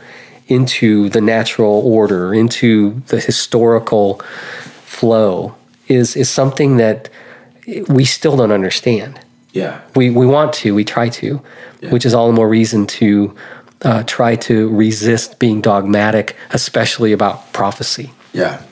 into 0.47 1.09
the 1.09 1.21
natural 1.21 1.83
order, 1.85 2.33
into 2.33 3.03
the 3.09 3.19
historical 3.19 4.21
flow, 4.85 5.57
is 5.89 6.15
is 6.15 6.31
something 6.31 6.77
that 6.77 7.09
we 7.89 8.05
still 8.05 8.37
don't 8.37 8.53
understand. 8.53 9.21
Yeah. 9.53 9.81
We 9.97 10.11
we 10.11 10.27
want 10.27 10.53
to, 10.55 10.75
we 10.77 10.85
try 10.85 11.09
to, 11.09 11.43
which 11.91 12.07
is 12.07 12.15
all 12.15 12.29
the 12.29 12.33
more 12.33 12.49
reason 12.49 12.87
to 12.87 13.35
uh, 13.83 14.03
try 14.05 14.37
to 14.37 14.69
resist 14.69 15.39
being 15.39 15.61
dogmatic, 15.61 16.37
especially 16.51 17.13
about 17.13 17.53
prophecy. 17.53 18.11
Yeah. 18.33 18.63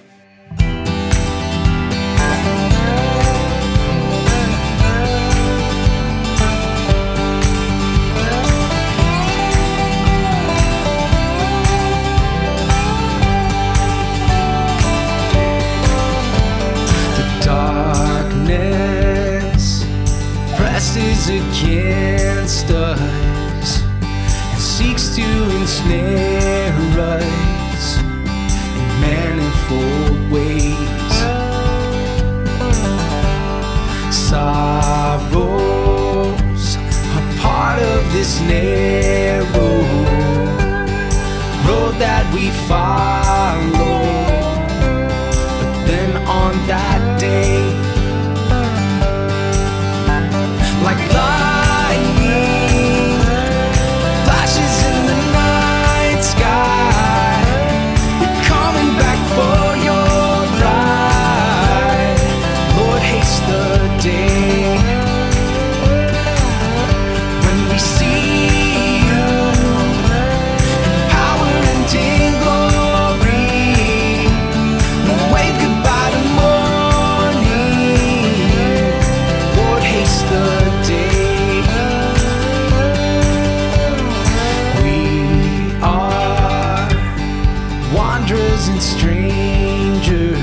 Strangers 88.83 90.39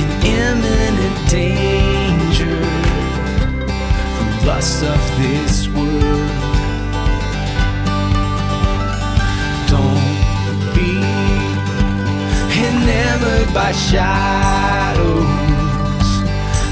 in 0.00 0.08
imminent 0.24 1.30
danger 1.30 2.60
from 4.16 4.46
lust 4.46 4.82
of 4.82 5.00
this 5.18 5.68
world. 5.68 6.30
Don't 9.68 10.74
be 10.74 10.98
enamored 12.66 13.54
by 13.54 13.72
shadows. 13.72 15.26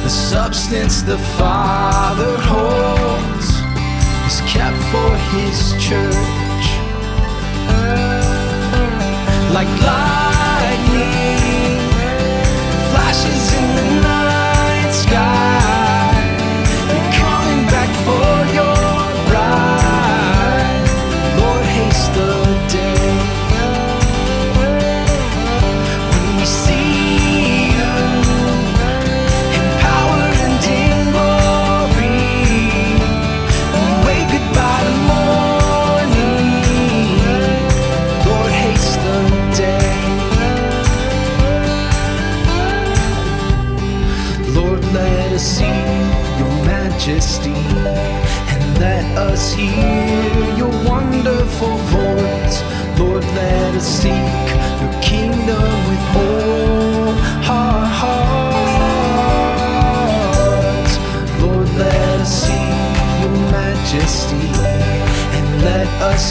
The 0.02 0.10
substance 0.10 1.02
the 1.02 1.18
Father 1.38 2.36
holds 2.40 3.48
is 4.26 4.40
kept 4.50 4.76
for 4.90 5.16
His 5.34 5.72
church. 5.82 6.39
Like 9.52 9.66
lightning, 9.82 10.29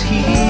us 0.02 0.49